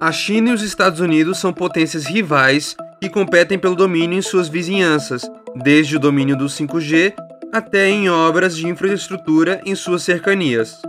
A 0.00 0.12
China 0.12 0.50
e 0.50 0.52
os 0.52 0.62
Estados 0.62 1.00
Unidos 1.00 1.38
são 1.38 1.52
potências 1.52 2.06
rivais 2.06 2.76
que 3.00 3.08
competem 3.08 3.58
pelo 3.58 3.74
domínio 3.74 4.16
em 4.16 4.22
suas 4.22 4.48
vizinhanças, 4.48 5.28
desde 5.56 5.96
o 5.96 5.98
domínio 5.98 6.36
do 6.36 6.46
5G 6.46 7.14
até 7.52 7.88
em 7.88 8.08
obras 8.08 8.56
de 8.56 8.68
infraestrutura 8.68 9.60
em 9.66 9.74
suas 9.74 10.04
cercanias. 10.04 10.80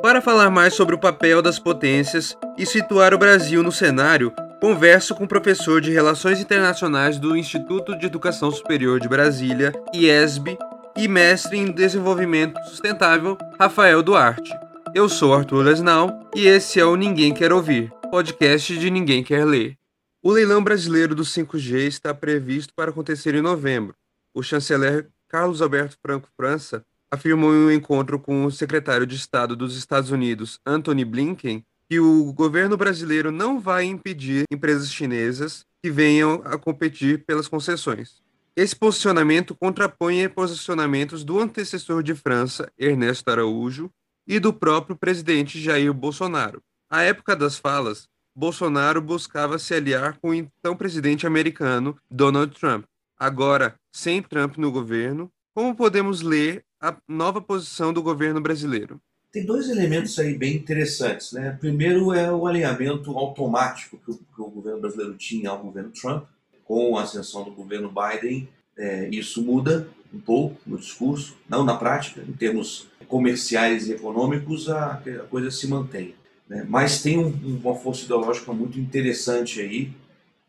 Para 0.00 0.22
falar 0.22 0.48
mais 0.48 0.72
sobre 0.72 0.94
o 0.94 0.98
papel 0.98 1.42
das 1.42 1.58
potências 1.58 2.36
e 2.56 2.64
situar 2.64 3.12
o 3.12 3.18
Brasil 3.18 3.62
no 3.62 3.70
cenário, 3.70 4.32
converso 4.62 5.14
com 5.14 5.24
o 5.24 5.28
professor 5.28 5.82
de 5.82 5.92
Relações 5.92 6.40
Internacionais 6.40 7.18
do 7.18 7.36
Instituto 7.36 7.98
de 7.98 8.06
Educação 8.06 8.50
Superior 8.50 8.98
de 8.98 9.08
Brasília, 9.08 9.72
IESB, 9.92 10.56
e 10.96 11.06
mestre 11.06 11.58
em 11.58 11.70
Desenvolvimento 11.70 12.58
Sustentável, 12.68 13.36
Rafael 13.58 14.02
Duarte. 14.02 14.54
Eu 14.94 15.08
sou 15.08 15.34
Arthur 15.34 15.64
Lesnal 15.64 16.20
e 16.34 16.46
esse 16.46 16.78
é 16.78 16.84
o 16.84 16.94
Ninguém 16.94 17.34
Quer 17.34 17.52
Ouvir, 17.52 17.92
podcast 18.14 18.78
de 18.78 18.90
Ninguém 18.92 19.24
Quer 19.24 19.44
Ler. 19.44 19.76
O 20.22 20.30
leilão 20.30 20.62
brasileiro 20.62 21.16
do 21.16 21.24
5G 21.24 21.88
está 21.88 22.14
previsto 22.14 22.72
para 22.72 22.92
acontecer 22.92 23.34
em 23.34 23.42
novembro. 23.42 23.96
O 24.32 24.40
chanceler 24.40 25.10
Carlos 25.26 25.60
Alberto 25.60 25.98
Franco 26.00 26.28
França 26.36 26.86
afirmou 27.10 27.52
em 27.52 27.58
um 27.58 27.72
encontro 27.72 28.20
com 28.20 28.44
o 28.44 28.52
secretário 28.52 29.04
de 29.04 29.16
Estado 29.16 29.56
dos 29.56 29.76
Estados 29.76 30.12
Unidos, 30.12 30.60
Anthony 30.64 31.04
Blinken, 31.04 31.64
que 31.90 31.98
o 31.98 32.32
governo 32.32 32.76
brasileiro 32.76 33.32
não 33.32 33.58
vai 33.58 33.82
impedir 33.82 34.44
empresas 34.48 34.92
chinesas 34.92 35.66
que 35.82 35.90
venham 35.90 36.40
a 36.44 36.56
competir 36.56 37.24
pelas 37.24 37.48
concessões. 37.48 38.22
Esse 38.54 38.76
posicionamento 38.76 39.56
contrapõe 39.56 40.28
posicionamentos 40.28 41.24
do 41.24 41.40
antecessor 41.40 42.00
de 42.00 42.14
França, 42.14 42.70
Ernesto 42.78 43.28
Araújo, 43.28 43.90
e 44.24 44.38
do 44.38 44.52
próprio 44.52 44.94
presidente 44.94 45.60
Jair 45.60 45.92
Bolsonaro. 45.92 46.62
À 46.94 47.02
época 47.02 47.34
das 47.34 47.58
falas, 47.58 48.08
Bolsonaro 48.36 49.02
buscava 49.02 49.58
se 49.58 49.74
aliar 49.74 50.16
com 50.18 50.28
o 50.28 50.34
então 50.34 50.76
presidente 50.76 51.26
americano 51.26 51.98
Donald 52.08 52.56
Trump. 52.56 52.84
Agora, 53.18 53.74
sem 53.90 54.22
Trump 54.22 54.58
no 54.58 54.70
governo, 54.70 55.28
como 55.52 55.74
podemos 55.74 56.20
ler 56.20 56.64
a 56.80 56.96
nova 57.08 57.40
posição 57.40 57.92
do 57.92 58.00
governo 58.00 58.40
brasileiro? 58.40 59.00
Tem 59.32 59.44
dois 59.44 59.68
elementos 59.68 60.16
aí 60.20 60.38
bem 60.38 60.54
interessantes. 60.54 61.32
Né? 61.32 61.56
Primeiro 61.58 62.14
é 62.14 62.30
o 62.30 62.46
alinhamento 62.46 63.10
automático 63.18 63.98
que 63.98 64.12
o, 64.12 64.14
que 64.14 64.40
o 64.40 64.46
governo 64.48 64.80
brasileiro 64.80 65.14
tinha 65.14 65.50
ao 65.50 65.58
governo 65.58 65.90
Trump. 65.90 66.26
Com 66.62 66.96
a 66.96 67.02
ascensão 67.02 67.42
do 67.42 67.50
governo 67.50 67.92
Biden, 67.92 68.48
é, 68.78 69.08
isso 69.08 69.42
muda 69.42 69.88
um 70.12 70.20
pouco 70.20 70.60
no 70.64 70.78
discurso, 70.78 71.36
não 71.48 71.64
na 71.64 71.74
prática, 71.74 72.22
em 72.22 72.34
termos 72.34 72.86
comerciais 73.08 73.88
e 73.88 73.94
econômicos, 73.94 74.68
a, 74.68 74.92
a 74.92 75.26
coisa 75.28 75.50
se 75.50 75.66
mantém. 75.66 76.14
Né? 76.48 76.64
Mas 76.68 77.02
tem 77.02 77.18
um, 77.18 77.30
uma 77.62 77.74
força 77.74 78.04
ideológica 78.04 78.52
muito 78.52 78.78
interessante 78.78 79.60
aí, 79.60 79.92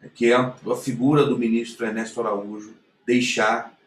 né? 0.01 0.09
que 0.13 0.27
é 0.27 0.35
a, 0.35 0.55
a, 0.67 0.75
figura 0.75 1.25
do 1.25 1.37
ministro 1.37 1.85
Ernesto 1.85 2.19
Araújo 2.21 2.73
deixar 3.05 3.77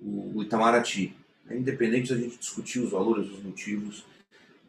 o, 0.00 0.38
o 0.38 0.42
Itamaraty. 0.42 1.14
Né? 1.44 1.56
Independente 1.56 2.12
da 2.12 2.20
gente 2.20 2.38
discutir 2.38 2.80
os 2.80 2.90
valores, 2.90 3.30
os 3.30 3.42
motivos, 3.42 4.04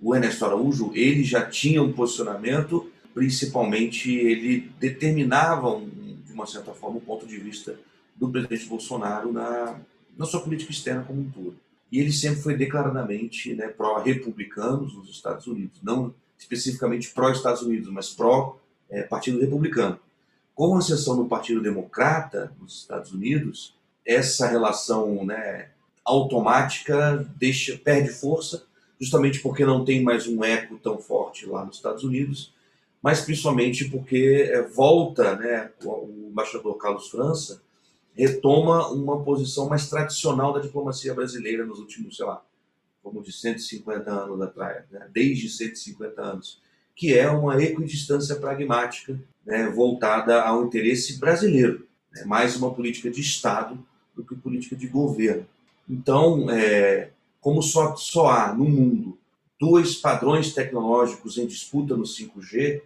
o 0.02 0.16
Ernesto 0.16 0.46
Araújo 0.46 0.92
ele 0.94 1.24
já 1.24 1.46
tinha 1.46 1.82
um 1.82 1.92
posicionamento, 1.92 2.92
principalmente 3.14 4.12
ele 4.12 4.72
determinava, 4.80 5.76
um, 5.76 5.90
de 6.26 6.34
uma 6.34 6.46
certa 6.46 6.74
forma, 6.74 6.98
o 6.98 7.00
um 7.00 7.06
ponto 7.06 7.26
de 7.26 7.38
vista 7.38 7.80
do 8.16 8.30
presidente 8.30 8.66
Bolsonaro 8.66 9.32
na, 9.32 9.80
na 10.18 10.26
sua 10.26 10.42
política 10.42 10.72
externa 10.72 11.04
como 11.04 11.22
um 11.22 11.30
todo. 11.30 11.56
E 11.92 12.00
ele 12.00 12.12
sempre 12.12 12.42
foi 12.42 12.56
declaradamente 12.56 13.54
né, 13.54 13.68
pró-republicanos 13.68 14.94
nos 14.94 15.10
Estados 15.10 15.48
Unidos, 15.48 15.80
não 15.82 16.14
especificamente 16.38 17.10
pró-Estados 17.12 17.62
Unidos, 17.62 17.90
mas 17.92 18.10
pró-Partido 18.10 19.40
é, 19.40 19.42
Republicano. 19.42 20.00
Com 20.54 20.76
a 20.76 20.80
ascensão 20.80 21.16
do 21.16 21.26
Partido 21.26 21.62
Democrata 21.62 22.52
nos 22.60 22.80
Estados 22.80 23.12
Unidos, 23.12 23.76
essa 24.06 24.48
relação 24.48 25.26
né, 25.26 25.70
automática 26.04 27.28
deixa, 27.38 27.78
perde 27.78 28.10
força, 28.10 28.66
justamente 29.00 29.40
porque 29.40 29.66
não 29.66 29.86
tem 29.86 30.02
mais 30.02 30.28
um 30.28 30.44
eco 30.44 30.78
tão 30.78 30.98
forte 30.98 31.46
lá 31.46 31.66
nos 31.66 31.76
Estados 31.76 32.04
Unidos, 32.04 32.54
mas 33.02 33.22
principalmente 33.22 33.86
porque 33.86 34.50
é, 34.52 34.62
volta 34.62 35.36
né, 35.36 35.72
o 35.84 36.30
embaixador 36.30 36.78
Carlos 36.78 37.10
França 37.10 37.62
retoma 38.16 38.88
uma 38.90 39.24
posição 39.24 39.70
mais 39.70 39.88
tradicional 39.90 40.52
da 40.52 40.60
diplomacia 40.60 41.14
brasileira 41.14 41.64
nos 41.66 41.78
últimos, 41.80 42.18
sei 42.18 42.26
lá, 42.26 42.42
como 43.08 43.24
de 43.24 43.32
150 43.32 44.12
anos 44.12 44.42
atrás, 44.42 44.84
né? 44.92 45.08
desde 45.14 45.50
150 45.50 46.22
anos, 46.22 46.62
que 46.94 47.18
é 47.18 47.30
uma 47.30 47.62
equidistância 47.62 48.36
pragmática 48.36 49.18
né? 49.46 49.70
voltada 49.70 50.42
ao 50.42 50.66
interesse 50.66 51.18
brasileiro, 51.18 51.88
né? 52.14 52.26
mais 52.26 52.58
uma 52.58 52.74
política 52.74 53.10
de 53.10 53.22
Estado 53.22 53.80
do 54.14 54.26
que 54.26 54.36
política 54.36 54.76
de 54.76 54.88
governo. 54.88 55.46
Então, 55.90 56.50
é, 56.52 57.12
como 57.40 57.62
só, 57.62 57.96
só 57.96 58.28
há 58.28 58.54
no 58.54 58.66
mundo 58.66 59.18
dois 59.58 59.96
padrões 59.96 60.54
tecnológicos 60.54 61.38
em 61.38 61.48
disputa 61.48 61.96
no 61.96 62.04
5G, 62.04 62.82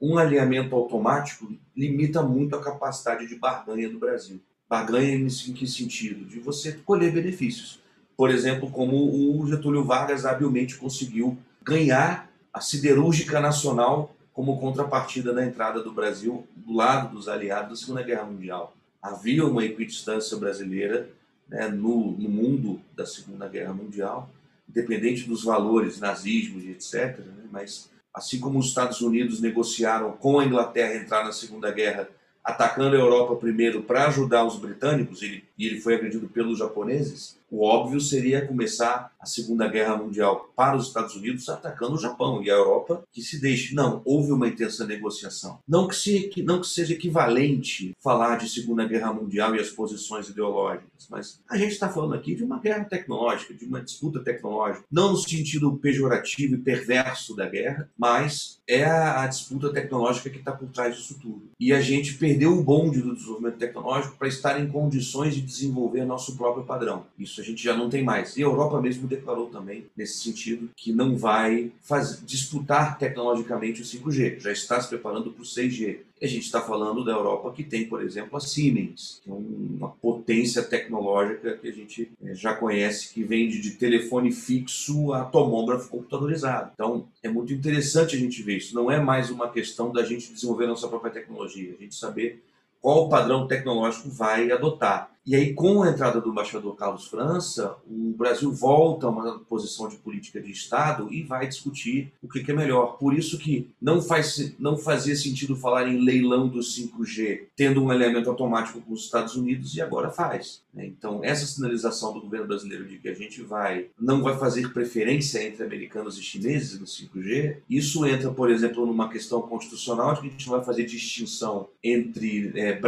um 0.00 0.18
alinhamento 0.18 0.74
automático 0.74 1.50
limita 1.74 2.22
muito 2.22 2.54
a 2.54 2.62
capacidade 2.62 3.26
de 3.26 3.36
barganha 3.36 3.88
do 3.88 3.98
Brasil. 3.98 4.38
Barganha 4.68 5.14
em 5.14 5.28
que 5.28 5.66
sentido? 5.66 6.26
De 6.26 6.38
você 6.40 6.72
colher 6.84 7.12
benefícios. 7.12 7.80
Por 8.16 8.30
exemplo, 8.30 8.70
como 8.70 8.96
o 9.40 9.46
Getúlio 9.46 9.84
Vargas 9.84 10.24
habilmente 10.24 10.76
conseguiu 10.76 11.38
ganhar 11.62 12.30
a 12.52 12.60
siderúrgica 12.60 13.40
nacional 13.40 14.14
como 14.32 14.58
contrapartida 14.58 15.32
da 15.32 15.44
entrada 15.44 15.82
do 15.82 15.92
Brasil 15.92 16.46
do 16.54 16.74
lado 16.74 17.14
dos 17.14 17.28
aliados 17.28 17.70
da 17.70 17.76
Segunda 17.76 18.02
Guerra 18.02 18.24
Mundial. 18.24 18.74
Havia 19.00 19.44
uma 19.44 19.64
equidistância 19.64 20.36
brasileira 20.36 21.08
né, 21.48 21.68
no, 21.68 22.12
no, 22.12 22.28
mundo 22.28 22.80
da 22.94 23.04
Segunda 23.04 23.48
Guerra 23.48 23.74
Mundial, 23.74 24.30
independente 24.68 25.28
dos 25.28 25.44
valores, 25.44 25.98
nazismo 26.00 26.60
e 26.60 26.70
etc. 26.70 27.18
Né, 27.18 27.44
mas 27.50 27.90
assim 28.14 28.38
como 28.38 28.58
os 28.58 28.66
Estados 28.66 29.00
Unidos 29.00 29.40
negociaram 29.40 30.12
com 30.12 30.38
a 30.38 30.44
Inglaterra 30.44 30.94
entrar 30.94 31.24
na 31.24 31.32
Segunda 31.32 31.70
Guerra 31.70 32.08
atacando 32.44 32.96
a 32.96 32.98
Europa 32.98 33.36
primeiro 33.36 33.82
para 33.82 34.08
ajudar 34.08 34.44
os 34.44 34.56
britânicos, 34.56 35.22
e 35.22 35.44
ele 35.58 35.80
foi 35.80 35.94
agredido 35.94 36.28
pelos 36.28 36.58
japoneses, 36.58 37.38
o 37.52 37.66
óbvio 37.66 38.00
seria 38.00 38.46
começar 38.46 39.12
a 39.20 39.26
Segunda 39.26 39.68
Guerra 39.68 39.94
Mundial 39.98 40.50
para 40.56 40.74
os 40.74 40.86
Estados 40.86 41.14
Unidos 41.14 41.50
atacando 41.50 41.96
o 41.96 42.00
Japão 42.00 42.42
e 42.42 42.50
a 42.50 42.54
Europa 42.54 43.04
que 43.12 43.20
se 43.20 43.38
deixe. 43.38 43.74
Não, 43.74 44.00
houve 44.06 44.32
uma 44.32 44.48
intensa 44.48 44.86
negociação. 44.86 45.58
Não 45.68 45.86
que, 45.86 45.94
se, 45.94 46.28
que, 46.28 46.42
não 46.42 46.62
que 46.62 46.66
seja 46.66 46.94
equivalente 46.94 47.94
falar 48.02 48.38
de 48.38 48.48
Segunda 48.48 48.86
Guerra 48.86 49.12
Mundial 49.12 49.54
e 49.54 49.60
as 49.60 49.68
posições 49.68 50.30
ideológicas, 50.30 51.06
mas 51.10 51.40
a 51.46 51.58
gente 51.58 51.72
está 51.72 51.90
falando 51.90 52.14
aqui 52.14 52.34
de 52.34 52.42
uma 52.42 52.58
guerra 52.58 52.84
tecnológica, 52.84 53.52
de 53.52 53.66
uma 53.66 53.82
disputa 53.82 54.20
tecnológica, 54.20 54.86
não 54.90 55.12
no 55.12 55.18
sentido 55.18 55.76
pejorativo 55.76 56.54
e 56.54 56.58
perverso 56.58 57.36
da 57.36 57.46
guerra, 57.46 57.86
mas 57.98 58.62
é 58.66 58.84
a, 58.84 59.24
a 59.24 59.26
disputa 59.26 59.70
tecnológica 59.70 60.30
que 60.30 60.38
está 60.38 60.52
por 60.52 60.70
trás 60.70 60.96
disso 60.96 61.18
tudo. 61.20 61.50
E 61.60 61.70
a 61.70 61.82
gente 61.82 62.14
perdeu 62.14 62.56
o 62.56 62.64
bonde 62.64 63.02
do 63.02 63.14
desenvolvimento 63.14 63.58
tecnológico 63.58 64.16
para 64.16 64.28
estar 64.28 64.58
em 64.58 64.68
condições 64.68 65.34
de 65.34 65.42
desenvolver 65.42 66.06
nosso 66.06 66.34
próprio 66.34 66.64
padrão. 66.64 67.06
Isso 67.18 67.41
a 67.42 67.44
gente 67.44 67.62
já 67.62 67.76
não 67.76 67.90
tem 67.90 68.02
mais. 68.02 68.36
E 68.36 68.42
a 68.42 68.46
Europa 68.46 68.80
mesmo 68.80 69.08
declarou 69.08 69.48
também, 69.48 69.86
nesse 69.96 70.18
sentido, 70.18 70.70
que 70.76 70.92
não 70.92 71.16
vai 71.16 71.72
fazer, 71.82 72.24
disputar 72.24 72.98
tecnologicamente 72.98 73.82
o 73.82 73.84
5G, 73.84 74.38
já 74.38 74.52
está 74.52 74.80
se 74.80 74.88
preparando 74.88 75.32
para 75.32 75.42
o 75.42 75.44
6G. 75.44 75.98
E 76.20 76.24
a 76.24 76.28
gente 76.28 76.44
está 76.44 76.60
falando 76.60 77.04
da 77.04 77.10
Europa 77.10 77.52
que 77.52 77.64
tem, 77.64 77.88
por 77.88 78.00
exemplo, 78.00 78.36
a 78.36 78.40
Siemens, 78.40 79.20
que 79.24 79.28
é 79.30 79.34
uma 79.34 79.88
potência 79.88 80.62
tecnológica 80.62 81.58
que 81.58 81.68
a 81.68 81.72
gente 81.72 82.12
eh, 82.24 82.34
já 82.34 82.54
conhece, 82.54 83.12
que 83.12 83.24
vende 83.24 83.60
de 83.60 83.72
telefone 83.72 84.30
fixo 84.30 85.12
a 85.12 85.24
tomógrafo 85.24 85.88
computadorizado. 85.88 86.70
Então, 86.74 87.08
é 87.24 87.28
muito 87.28 87.52
interessante 87.52 88.14
a 88.14 88.18
gente 88.18 88.40
ver 88.40 88.58
isso. 88.58 88.72
Não 88.72 88.88
é 88.88 89.00
mais 89.00 89.30
uma 89.30 89.50
questão 89.50 89.90
da 89.90 90.04
gente 90.04 90.32
desenvolver 90.32 90.68
nossa 90.68 90.86
própria 90.86 91.12
tecnologia, 91.12 91.74
a 91.76 91.82
gente 91.82 91.96
saber 91.96 92.40
qual 92.80 93.08
padrão 93.08 93.46
tecnológico 93.46 94.08
vai 94.08 94.50
adotar. 94.50 95.11
E 95.24 95.36
aí, 95.36 95.54
com 95.54 95.82
a 95.82 95.90
entrada 95.90 96.20
do 96.20 96.30
embaixador 96.30 96.74
Carlos 96.74 97.06
França, 97.06 97.76
o 97.88 98.12
Brasil 98.16 98.50
volta 98.50 99.06
a 99.06 99.10
uma 99.10 99.38
posição 99.38 99.88
de 99.88 99.96
política 99.96 100.40
de 100.40 100.50
Estado 100.50 101.12
e 101.12 101.22
vai 101.22 101.46
discutir 101.46 102.12
o 102.20 102.28
que 102.28 102.50
é 102.50 102.54
melhor. 102.54 102.98
Por 102.98 103.14
isso 103.14 103.38
que 103.38 103.70
não, 103.80 104.02
faz, 104.02 104.52
não 104.58 104.76
fazia 104.76 105.14
sentido 105.14 105.54
falar 105.54 105.86
em 105.86 106.04
leilão 106.04 106.48
do 106.48 106.58
5G, 106.58 107.42
tendo 107.54 107.84
um 107.84 107.92
elemento 107.92 108.28
automático 108.28 108.80
com 108.80 108.92
os 108.92 109.04
Estados 109.04 109.36
Unidos, 109.36 109.76
e 109.76 109.80
agora 109.80 110.10
faz. 110.10 110.62
Né? 110.74 110.86
Então, 110.86 111.20
essa 111.22 111.46
sinalização 111.46 112.12
do 112.12 112.20
governo 112.20 112.48
brasileiro 112.48 112.88
de 112.88 112.98
que 112.98 113.08
a 113.08 113.14
gente 113.14 113.42
vai 113.42 113.86
não 114.00 114.22
vai 114.22 114.36
fazer 114.36 114.72
preferência 114.72 115.46
entre 115.46 115.62
americanos 115.62 116.18
e 116.18 116.22
chineses 116.22 116.80
no 116.80 116.86
5G, 116.86 117.58
isso 117.70 118.04
entra, 118.06 118.30
por 118.30 118.50
exemplo, 118.50 118.84
numa 118.84 119.08
questão 119.08 119.42
constitucional 119.42 120.14
de 120.14 120.22
que 120.22 120.26
a 120.26 120.30
gente 120.30 120.46
não 120.46 120.56
vai 120.56 120.64
fazer 120.64 120.84
distinção 120.84 121.68
entre, 121.82 122.52
é, 122.56 122.80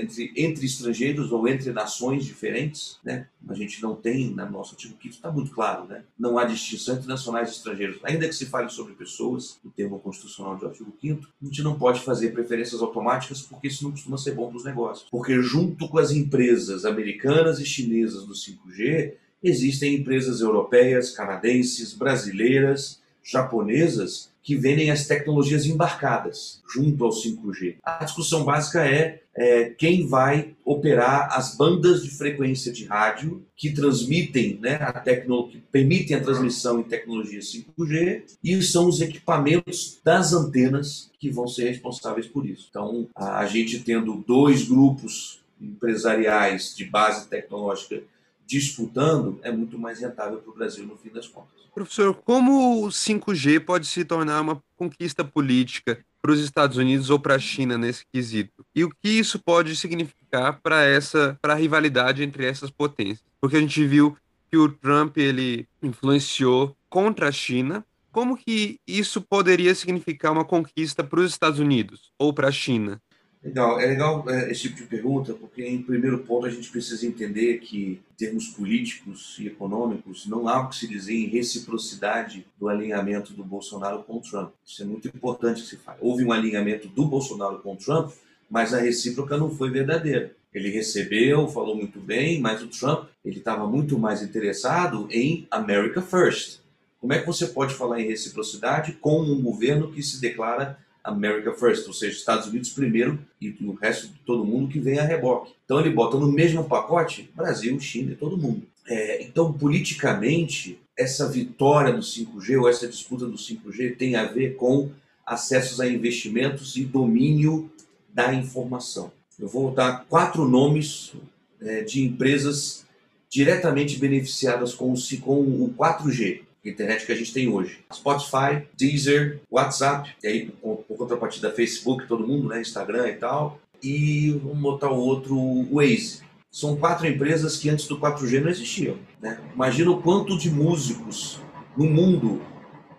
entre, 0.00 0.32
entre 0.36 0.66
estrangeiros 0.66 1.32
ou 1.32 1.46
entre 1.46 1.65
entre 1.66 1.72
nações 1.72 2.24
diferentes, 2.24 2.98
né? 3.04 3.26
A 3.48 3.54
gente 3.54 3.82
não 3.82 3.94
tem, 3.94 4.30
no 4.30 4.50
nosso 4.50 4.74
artigo 4.74 4.94
5 5.00 5.14
está 5.14 5.30
muito 5.30 5.50
claro, 5.50 5.86
né? 5.86 6.04
Não 6.18 6.38
há 6.38 6.44
distinção 6.44 6.94
entre 6.94 7.08
nacionais 7.08 7.48
e 7.48 7.52
estrangeiros. 7.52 7.98
Ainda 8.04 8.28
que 8.28 8.34
se 8.34 8.46
fale 8.46 8.68
sobre 8.68 8.94
pessoas, 8.94 9.58
o 9.64 9.70
termo 9.70 9.98
constitucional 9.98 10.56
do 10.56 10.66
artigo 10.66 10.92
5 11.00 11.28
a 11.42 11.44
gente 11.44 11.62
não 11.62 11.78
pode 11.78 12.00
fazer 12.00 12.30
preferências 12.30 12.80
automáticas 12.80 13.42
porque 13.42 13.66
isso 13.66 13.84
não 13.84 13.90
costuma 13.90 14.16
ser 14.16 14.32
bom 14.32 14.48
para 14.48 14.56
os 14.56 14.64
negócios. 14.64 15.08
Porque 15.10 15.40
junto 15.42 15.88
com 15.88 15.98
as 15.98 16.12
empresas 16.12 16.84
americanas 16.84 17.58
e 17.58 17.66
chinesas 17.66 18.24
do 18.24 18.34
5G, 18.34 19.14
existem 19.42 19.96
empresas 19.96 20.40
europeias, 20.40 21.10
canadenses, 21.10 21.94
brasileiras, 21.94 23.00
japonesas 23.22 24.30
que 24.46 24.54
vendem 24.54 24.92
as 24.92 25.08
tecnologias 25.08 25.66
embarcadas 25.66 26.62
junto 26.72 27.04
ao 27.04 27.10
5G. 27.10 27.78
A 27.82 28.04
discussão 28.04 28.44
básica 28.44 28.86
é, 28.86 29.22
é, 29.34 29.70
quem 29.70 30.06
vai 30.06 30.54
operar 30.64 31.36
as 31.36 31.56
bandas 31.56 32.04
de 32.04 32.10
frequência 32.10 32.72
de 32.72 32.84
rádio 32.84 33.44
que 33.56 33.72
transmitem, 33.72 34.56
né, 34.62 34.76
a 34.76 35.00
que 35.00 35.58
permitem 35.72 36.16
a 36.16 36.22
transmissão 36.22 36.78
em 36.78 36.84
tecnologia 36.84 37.40
5G 37.40 38.22
e 38.44 38.62
são 38.62 38.88
os 38.88 39.00
equipamentos 39.00 39.98
das 40.04 40.32
antenas 40.32 41.10
que 41.18 41.28
vão 41.28 41.48
ser 41.48 41.70
responsáveis 41.70 42.28
por 42.28 42.46
isso. 42.46 42.68
Então, 42.70 43.08
a 43.16 43.44
gente 43.46 43.80
tendo 43.80 44.22
dois 44.24 44.68
grupos 44.68 45.40
empresariais 45.60 46.72
de 46.76 46.84
base 46.84 47.26
tecnológica 47.26 48.00
disputando, 48.46 49.40
é 49.42 49.50
muito 49.50 49.78
mais 49.78 50.00
rentável 50.00 50.38
para 50.38 50.50
o 50.50 50.54
Brasil 50.54 50.86
no 50.86 50.96
fim 50.96 51.10
das 51.10 51.26
contas. 51.26 51.66
Professor, 51.74 52.14
como 52.14 52.86
o 52.86 52.88
5G 52.88 53.60
pode 53.60 53.86
se 53.86 54.04
tornar 54.04 54.40
uma 54.40 54.62
conquista 54.76 55.22
política 55.22 55.98
para 56.22 56.32
os 56.32 56.40
Estados 56.40 56.78
Unidos 56.78 57.10
ou 57.10 57.18
para 57.18 57.34
a 57.34 57.38
China 57.38 57.76
nesse 57.76 58.04
quesito? 58.10 58.64
E 58.74 58.82
o 58.82 58.88
que 58.88 59.08
isso 59.08 59.38
pode 59.38 59.76
significar 59.76 60.60
para 60.62 60.82
essa 60.84 61.38
para 61.42 61.52
a 61.52 61.56
rivalidade 61.56 62.22
entre 62.22 62.46
essas 62.46 62.70
potências? 62.70 63.26
Porque 63.40 63.56
a 63.56 63.60
gente 63.60 63.84
viu 63.86 64.16
que 64.50 64.56
o 64.56 64.70
Trump 64.70 65.18
ele 65.18 65.68
influenciou 65.82 66.74
contra 66.88 67.28
a 67.28 67.32
China. 67.32 67.84
Como 68.10 68.38
que 68.38 68.78
isso 68.86 69.20
poderia 69.20 69.74
significar 69.74 70.32
uma 70.32 70.44
conquista 70.44 71.04
para 71.04 71.20
os 71.20 71.30
Estados 71.30 71.60
Unidos 71.60 72.10
ou 72.18 72.32
para 72.32 72.48
a 72.48 72.52
China? 72.52 73.00
Legal, 73.42 73.78
é 73.78 73.86
legal 73.86 74.28
é, 74.28 74.50
esse 74.50 74.62
tipo 74.62 74.76
de 74.76 74.84
pergunta, 74.84 75.32
porque 75.34 75.64
em 75.64 75.80
primeiro 75.80 76.18
ponto 76.18 76.46
a 76.46 76.50
gente 76.50 76.70
precisa 76.70 77.06
entender 77.06 77.58
que, 77.58 78.00
em 78.12 78.16
termos 78.16 78.48
políticos 78.48 79.36
e 79.38 79.46
econômicos, 79.46 80.26
não 80.26 80.48
há 80.48 80.60
o 80.60 80.68
que 80.68 80.76
se 80.76 80.88
dizer 80.88 81.14
em 81.14 81.28
reciprocidade 81.28 82.44
do 82.58 82.68
alinhamento 82.68 83.32
do 83.32 83.44
Bolsonaro 83.44 84.02
com 84.02 84.16
o 84.16 84.20
Trump. 84.20 84.50
Isso 84.66 84.82
é 84.82 84.84
muito 84.84 85.06
importante 85.06 85.62
que 85.62 85.68
se 85.68 85.76
fale. 85.76 85.98
Houve 86.00 86.24
um 86.24 86.32
alinhamento 86.32 86.88
do 86.88 87.04
Bolsonaro 87.04 87.60
com 87.60 87.74
o 87.74 87.76
Trump, 87.76 88.10
mas 88.50 88.74
a 88.74 88.80
recíproca 88.80 89.36
não 89.36 89.50
foi 89.50 89.70
verdadeira. 89.70 90.34
Ele 90.52 90.70
recebeu, 90.70 91.46
falou 91.48 91.76
muito 91.76 92.00
bem, 92.00 92.40
mas 92.40 92.62
o 92.62 92.68
Trump 92.68 93.08
ele 93.24 93.38
estava 93.38 93.66
muito 93.66 93.98
mais 93.98 94.22
interessado 94.22 95.06
em 95.10 95.46
America 95.50 96.00
First. 96.00 96.60
Como 97.00 97.12
é 97.12 97.20
que 97.20 97.26
você 97.26 97.46
pode 97.46 97.74
falar 97.74 98.00
em 98.00 98.08
reciprocidade 98.08 98.92
com 98.94 99.20
um 99.20 99.40
governo 99.42 99.92
que 99.92 100.02
se 100.02 100.20
declara 100.20 100.78
America 101.06 101.52
First, 101.52 101.86
ou 101.86 101.92
seja, 101.92 102.16
Estados 102.16 102.48
Unidos 102.48 102.70
primeiro 102.70 103.18
e 103.40 103.50
o 103.62 103.72
resto 103.74 104.08
de 104.08 104.18
todo 104.26 104.44
mundo 104.44 104.68
que 104.68 104.80
vem 104.80 104.98
a 104.98 105.04
reboque. 105.04 105.52
Então 105.64 105.80
ele 105.80 105.90
bota 105.90 106.18
no 106.18 106.30
mesmo 106.30 106.64
pacote 106.64 107.30
Brasil, 107.34 107.78
China 107.80 108.12
e 108.12 108.16
todo 108.16 108.36
mundo. 108.36 108.62
É, 108.88 109.22
então, 109.22 109.52
politicamente, 109.52 110.78
essa 110.96 111.28
vitória 111.28 111.92
do 111.92 112.00
5G 112.00 112.60
ou 112.60 112.68
essa 112.68 112.86
disputa 112.86 113.26
do 113.26 113.36
5G 113.36 113.96
tem 113.96 114.16
a 114.16 114.24
ver 114.24 114.56
com 114.56 114.90
acessos 115.24 115.80
a 115.80 115.88
investimentos 115.88 116.76
e 116.76 116.84
domínio 116.84 117.70
da 118.12 118.32
informação. 118.32 119.10
Eu 119.38 119.48
vou 119.48 119.70
dar 119.70 120.06
quatro 120.08 120.48
nomes 120.48 121.12
é, 121.60 121.82
de 121.82 122.02
empresas 122.02 122.86
diretamente 123.28 123.98
beneficiadas 123.98 124.72
com 124.72 124.92
o, 124.92 125.20
com 125.20 125.40
o 125.40 125.74
4G 125.76 126.45
internet 126.70 127.06
que 127.06 127.12
a 127.12 127.16
gente 127.16 127.32
tem 127.32 127.48
hoje. 127.48 127.78
Spotify, 127.92 128.66
Deezer, 128.76 129.40
WhatsApp, 129.50 130.14
e 130.22 130.26
aí 130.26 130.46
por, 130.46 130.84
contrapartida 130.96 131.52
Facebook, 131.52 132.06
todo 132.06 132.26
mundo, 132.26 132.48
né, 132.48 132.60
Instagram 132.60 133.08
e 133.08 133.14
tal. 133.14 133.60
E 133.82 134.30
vamos 134.42 134.58
botar 134.58 134.90
o 134.90 134.98
outro, 134.98 135.36
Waze. 135.72 136.22
São 136.50 136.76
quatro 136.76 137.06
empresas 137.06 137.58
que 137.58 137.68
antes 137.68 137.86
do 137.86 137.98
4G 137.98 138.40
não 138.40 138.48
existiam. 138.48 138.96
Né? 139.20 139.38
Imagina 139.54 139.90
o 139.90 140.00
quanto 140.00 140.38
de 140.38 140.50
músicos 140.50 141.40
no 141.76 141.84
mundo 141.84 142.40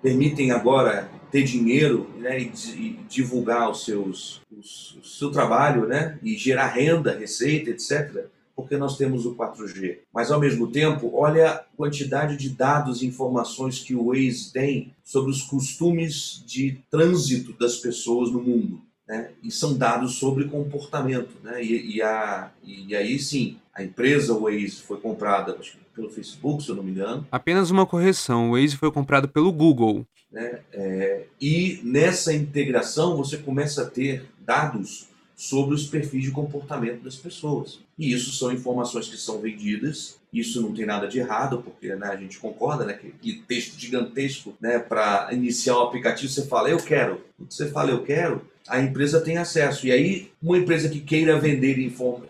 permitem 0.02 0.52
agora 0.52 1.10
ter 1.32 1.44
dinheiro 1.44 2.08
né, 2.18 2.40
e, 2.40 2.52
e 2.76 3.00
divulgar 3.10 3.70
os 3.70 3.84
seus, 3.84 4.42
os, 4.56 4.98
o 5.02 5.04
seu 5.04 5.32
trabalho 5.32 5.88
né, 5.88 6.18
e 6.22 6.38
gerar 6.38 6.68
renda, 6.68 7.18
receita, 7.18 7.72
etc 7.72 8.28
porque 8.58 8.76
nós 8.76 8.98
temos 8.98 9.24
o 9.28 9.36
4G. 9.36 10.00
Mas, 10.12 10.32
ao 10.32 10.40
mesmo 10.40 10.72
tempo, 10.72 11.12
olha 11.14 11.52
a 11.52 11.58
quantidade 11.78 12.36
de 12.36 12.50
dados 12.50 13.04
e 13.04 13.06
informações 13.06 13.80
que 13.80 13.94
o 13.94 14.08
Waze 14.08 14.52
tem 14.52 14.92
sobre 15.04 15.30
os 15.30 15.44
costumes 15.44 16.44
de 16.44 16.80
trânsito 16.90 17.54
das 17.54 17.78
pessoas 17.78 18.32
no 18.32 18.42
mundo. 18.42 18.82
Né? 19.08 19.30
E 19.44 19.52
são 19.52 19.78
dados 19.78 20.16
sobre 20.16 20.46
comportamento. 20.46 21.38
Né? 21.44 21.64
E, 21.64 21.98
e, 21.98 22.02
a, 22.02 22.52
e 22.64 22.96
aí, 22.96 23.20
sim, 23.20 23.58
a 23.72 23.84
empresa 23.84 24.34
Waze 24.34 24.82
foi 24.82 25.00
comprada 25.00 25.56
pelo 25.96 26.10
Facebook, 26.10 26.64
se 26.64 26.70
eu 26.70 26.76
não 26.76 26.84
me 26.84 26.92
engano. 26.92 27.28
Apenas 27.32 27.70
uma 27.70 27.86
correção: 27.86 28.50
o 28.50 28.54
Waze 28.54 28.76
foi 28.76 28.92
comprado 28.92 29.30
pelo 29.30 29.52
Google. 29.52 30.04
Né? 30.32 30.62
É, 30.74 31.26
e 31.40 31.80
nessa 31.84 32.34
integração 32.34 33.16
você 33.16 33.38
começa 33.38 33.84
a 33.84 33.86
ter 33.86 34.26
dados 34.40 35.08
sobre 35.38 35.76
os 35.76 35.86
perfis 35.86 36.24
de 36.24 36.32
comportamento 36.32 37.04
das 37.04 37.16
pessoas. 37.16 37.80
E 37.98 38.12
isso 38.12 38.32
são 38.32 38.52
informações 38.52 39.08
que 39.08 39.18
são 39.18 39.40
vendidas, 39.40 40.18
isso 40.34 40.60
não 40.62 40.74
tem 40.74 40.84
nada 40.84 41.08
de 41.08 41.20
errado, 41.20 41.62
porque 41.64 41.96
né, 41.96 42.08
a 42.08 42.16
gente 42.16 42.40
concorda, 42.40 42.84
né, 42.84 42.94
que, 42.94 43.12
que 43.12 43.44
texto 43.48 43.80
gigantesco, 43.80 44.58
né, 44.60 44.80
para 44.80 45.30
iniciar 45.32 45.78
o 45.78 45.82
aplicativo, 45.82 46.32
você 46.32 46.48
fala, 46.48 46.70
eu 46.70 46.78
quero. 46.78 47.22
Quando 47.38 47.52
você 47.52 47.70
fala, 47.70 47.92
eu 47.92 48.04
quero, 48.04 48.42
a 48.68 48.82
empresa 48.82 49.22
tem 49.22 49.38
acesso. 49.38 49.86
E 49.86 49.92
aí, 49.92 50.32
uma 50.42 50.58
empresa 50.58 50.90
que 50.90 51.00
queira 51.00 51.40
vender 51.40 51.78
informa, 51.80 52.26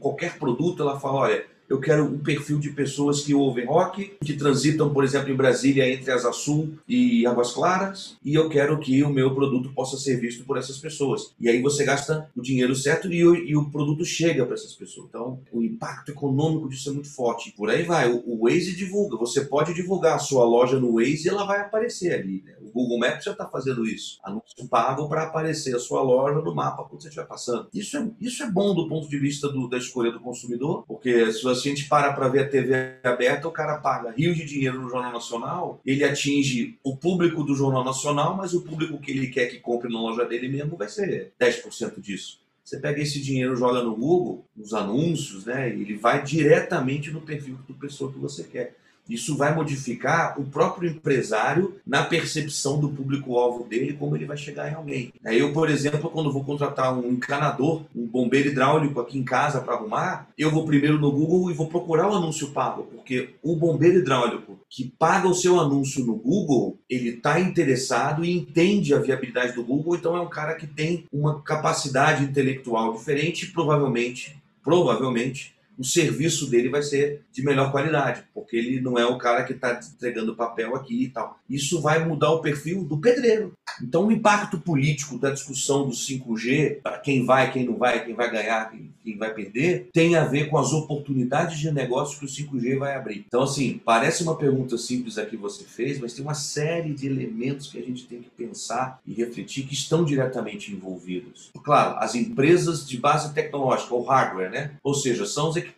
qualquer 0.00 0.38
produto, 0.38 0.82
ela 0.82 1.00
fala, 1.00 1.14
olha, 1.14 1.44
eu 1.72 1.80
quero 1.80 2.04
um 2.04 2.18
perfil 2.18 2.58
de 2.58 2.68
pessoas 2.68 3.22
que 3.22 3.34
ouvem 3.34 3.64
rock, 3.64 4.12
que 4.22 4.34
transitam, 4.34 4.92
por 4.92 5.02
exemplo, 5.02 5.30
em 5.30 5.34
Brasília 5.34 5.90
entre 5.90 6.10
Asa 6.10 6.30
Sul 6.30 6.74
e 6.86 7.26
Águas 7.26 7.52
Claras, 7.52 8.18
e 8.22 8.34
eu 8.34 8.46
quero 8.50 8.78
que 8.78 9.02
o 9.02 9.08
meu 9.08 9.34
produto 9.34 9.72
possa 9.72 9.96
ser 9.96 10.20
visto 10.20 10.44
por 10.44 10.58
essas 10.58 10.76
pessoas. 10.76 11.32
E 11.40 11.48
aí 11.48 11.62
você 11.62 11.82
gasta 11.82 12.28
o 12.36 12.42
dinheiro 12.42 12.76
certo 12.76 13.10
e 13.10 13.24
o, 13.24 13.34
e 13.34 13.56
o 13.56 13.70
produto 13.70 14.04
chega 14.04 14.44
para 14.44 14.54
essas 14.54 14.74
pessoas. 14.74 15.06
Então, 15.08 15.40
o 15.50 15.62
impacto 15.62 16.10
econômico 16.10 16.68
disso 16.68 16.90
é 16.90 16.92
muito 16.92 17.10
forte. 17.10 17.52
Por 17.52 17.70
aí 17.70 17.84
vai. 17.84 18.12
O, 18.12 18.22
o 18.26 18.44
Waze 18.44 18.76
divulga. 18.76 19.16
Você 19.16 19.40
pode 19.46 19.72
divulgar 19.72 20.16
a 20.16 20.18
sua 20.18 20.44
loja 20.44 20.78
no 20.78 20.96
Waze 20.96 21.24
e 21.24 21.28
ela 21.30 21.46
vai 21.46 21.60
aparecer 21.62 22.12
ali. 22.12 22.42
Né? 22.44 22.52
O 22.60 22.70
Google 22.70 22.98
Maps 22.98 23.24
já 23.24 23.32
está 23.32 23.48
fazendo 23.48 23.86
isso. 23.86 24.18
Anúncio 24.22 24.68
pago 24.68 25.08
para 25.08 25.22
aparecer 25.22 25.74
a 25.74 25.78
sua 25.78 26.02
loja 26.02 26.40
no 26.42 26.54
mapa 26.54 26.84
quando 26.84 27.00
você 27.00 27.08
estiver 27.08 27.26
passando. 27.26 27.68
Isso 27.72 27.96
é, 27.96 28.10
isso 28.20 28.42
é 28.42 28.50
bom 28.50 28.74
do 28.74 28.86
ponto 28.88 29.08
de 29.08 29.18
vista 29.18 29.48
do, 29.48 29.68
da 29.68 29.78
escolha 29.78 30.12
do 30.12 30.20
consumidor, 30.20 30.84
porque 30.86 31.32
se 31.32 31.42
você 31.42 31.61
gente 31.70 31.88
para 31.88 32.12
para 32.12 32.28
ver 32.28 32.40
a 32.40 32.48
TV 32.48 32.94
aberta, 33.02 33.48
o 33.48 33.52
cara 33.52 33.78
paga 33.78 34.10
rios 34.10 34.36
de 34.36 34.44
dinheiro 34.44 34.80
no 34.80 34.88
Jornal 34.88 35.12
Nacional, 35.12 35.80
ele 35.84 36.04
atinge 36.04 36.78
o 36.82 36.96
público 36.96 37.42
do 37.42 37.54
Jornal 37.54 37.84
Nacional, 37.84 38.36
mas 38.36 38.54
o 38.54 38.62
público 38.62 38.98
que 38.98 39.10
ele 39.10 39.28
quer 39.28 39.46
que 39.46 39.58
compre 39.58 39.92
na 39.92 40.00
loja 40.00 40.24
dele 40.24 40.48
mesmo 40.48 40.76
vai 40.76 40.88
ser 40.88 41.32
10% 41.40 42.00
disso. 42.00 42.40
Você 42.64 42.78
pega 42.78 43.02
esse 43.02 43.20
dinheiro, 43.20 43.56
joga 43.56 43.82
no 43.82 43.94
Google, 43.94 44.46
nos 44.56 44.72
anúncios, 44.72 45.44
né? 45.44 45.68
Ele 45.68 45.96
vai 45.96 46.22
diretamente 46.22 47.10
no 47.10 47.20
perfil 47.20 47.58
do 47.68 47.74
pessoa 47.74 48.12
que 48.12 48.18
você 48.18 48.44
quer. 48.44 48.76
Isso 49.08 49.36
vai 49.36 49.54
modificar 49.54 50.40
o 50.40 50.44
próprio 50.44 50.90
empresário 50.90 51.76
na 51.86 52.04
percepção 52.04 52.78
do 52.78 52.88
público-alvo 52.88 53.64
dele, 53.64 53.94
como 53.94 54.16
ele 54.16 54.24
vai 54.24 54.36
chegar 54.36 54.70
em 54.70 54.74
alguém. 54.74 55.12
Eu, 55.24 55.52
por 55.52 55.68
exemplo, 55.68 56.10
quando 56.10 56.32
vou 56.32 56.44
contratar 56.44 56.96
um 56.96 57.10
encanador, 57.10 57.82
um 57.94 58.06
bombeiro 58.06 58.48
hidráulico 58.48 59.00
aqui 59.00 59.18
em 59.18 59.24
casa 59.24 59.60
para 59.60 59.74
arrumar, 59.74 60.28
eu 60.38 60.50
vou 60.50 60.64
primeiro 60.64 60.98
no 60.98 61.10
Google 61.10 61.50
e 61.50 61.54
vou 61.54 61.66
procurar 61.66 62.08
o 62.08 62.14
anúncio 62.14 62.50
pago, 62.50 62.84
porque 62.84 63.34
o 63.42 63.56
bombeiro 63.56 63.98
hidráulico 63.98 64.60
que 64.70 64.90
paga 64.98 65.28
o 65.28 65.34
seu 65.34 65.60
anúncio 65.60 66.04
no 66.04 66.14
Google, 66.14 66.78
ele 66.88 67.10
está 67.10 67.38
interessado 67.38 68.24
e 68.24 68.30
entende 68.30 68.94
a 68.94 68.98
viabilidade 68.98 69.52
do 69.52 69.62
Google, 69.62 69.96
então 69.96 70.16
é 70.16 70.20
um 70.20 70.28
cara 70.28 70.54
que 70.54 70.66
tem 70.66 71.04
uma 71.12 71.42
capacidade 71.42 72.24
intelectual 72.24 72.94
diferente 72.94 73.52
provavelmente, 73.52 74.42
provavelmente, 74.62 75.54
o 75.82 75.84
serviço 75.84 76.48
dele 76.48 76.68
vai 76.68 76.80
ser 76.80 77.22
de 77.32 77.42
melhor 77.44 77.72
qualidade, 77.72 78.22
porque 78.32 78.56
ele 78.56 78.80
não 78.80 78.96
é 78.96 79.04
o 79.04 79.18
cara 79.18 79.42
que 79.42 79.52
está 79.52 79.80
entregando 79.94 80.36
papel 80.36 80.76
aqui 80.76 81.04
e 81.04 81.08
tal. 81.08 81.40
Isso 81.50 81.82
vai 81.82 82.04
mudar 82.06 82.30
o 82.30 82.40
perfil 82.40 82.84
do 82.84 82.98
pedreiro. 82.98 83.52
Então, 83.82 84.06
o 84.06 84.12
impacto 84.12 84.58
político 84.58 85.18
da 85.18 85.30
discussão 85.30 85.88
do 85.88 85.92
5G, 85.92 86.80
para 86.82 86.98
quem 86.98 87.24
vai, 87.24 87.50
quem 87.50 87.64
não 87.64 87.76
vai, 87.76 88.04
quem 88.04 88.14
vai 88.14 88.30
ganhar, 88.30 88.72
quem 89.02 89.16
vai 89.16 89.34
perder, 89.34 89.88
tem 89.92 90.14
a 90.14 90.24
ver 90.24 90.48
com 90.48 90.58
as 90.58 90.72
oportunidades 90.72 91.58
de 91.58 91.72
negócio 91.72 92.18
que 92.18 92.24
o 92.24 92.28
5G 92.28 92.78
vai 92.78 92.94
abrir. 92.94 93.24
Então, 93.26 93.42
assim, 93.42 93.80
parece 93.84 94.22
uma 94.22 94.36
pergunta 94.36 94.78
simples 94.78 95.18
a 95.18 95.26
que 95.26 95.36
você 95.36 95.64
fez, 95.64 95.98
mas 95.98 96.14
tem 96.14 96.24
uma 96.24 96.34
série 96.34 96.94
de 96.94 97.06
elementos 97.06 97.68
que 97.68 97.78
a 97.78 97.82
gente 97.82 98.06
tem 98.06 98.20
que 98.20 98.30
pensar 98.30 99.00
e 99.06 99.14
refletir 99.14 99.66
que 99.66 99.74
estão 99.74 100.04
diretamente 100.04 100.72
envolvidos. 100.72 101.50
Claro, 101.64 101.96
as 101.98 102.14
empresas 102.14 102.86
de 102.86 102.98
base 102.98 103.34
tecnológica, 103.34 103.94
ou 103.94 104.04
hardware, 104.04 104.50
né? 104.50 104.72
Ou 104.82 104.94
seja, 104.94 105.26
são 105.26 105.48
os 105.48 105.56
equipamentos, 105.56 105.71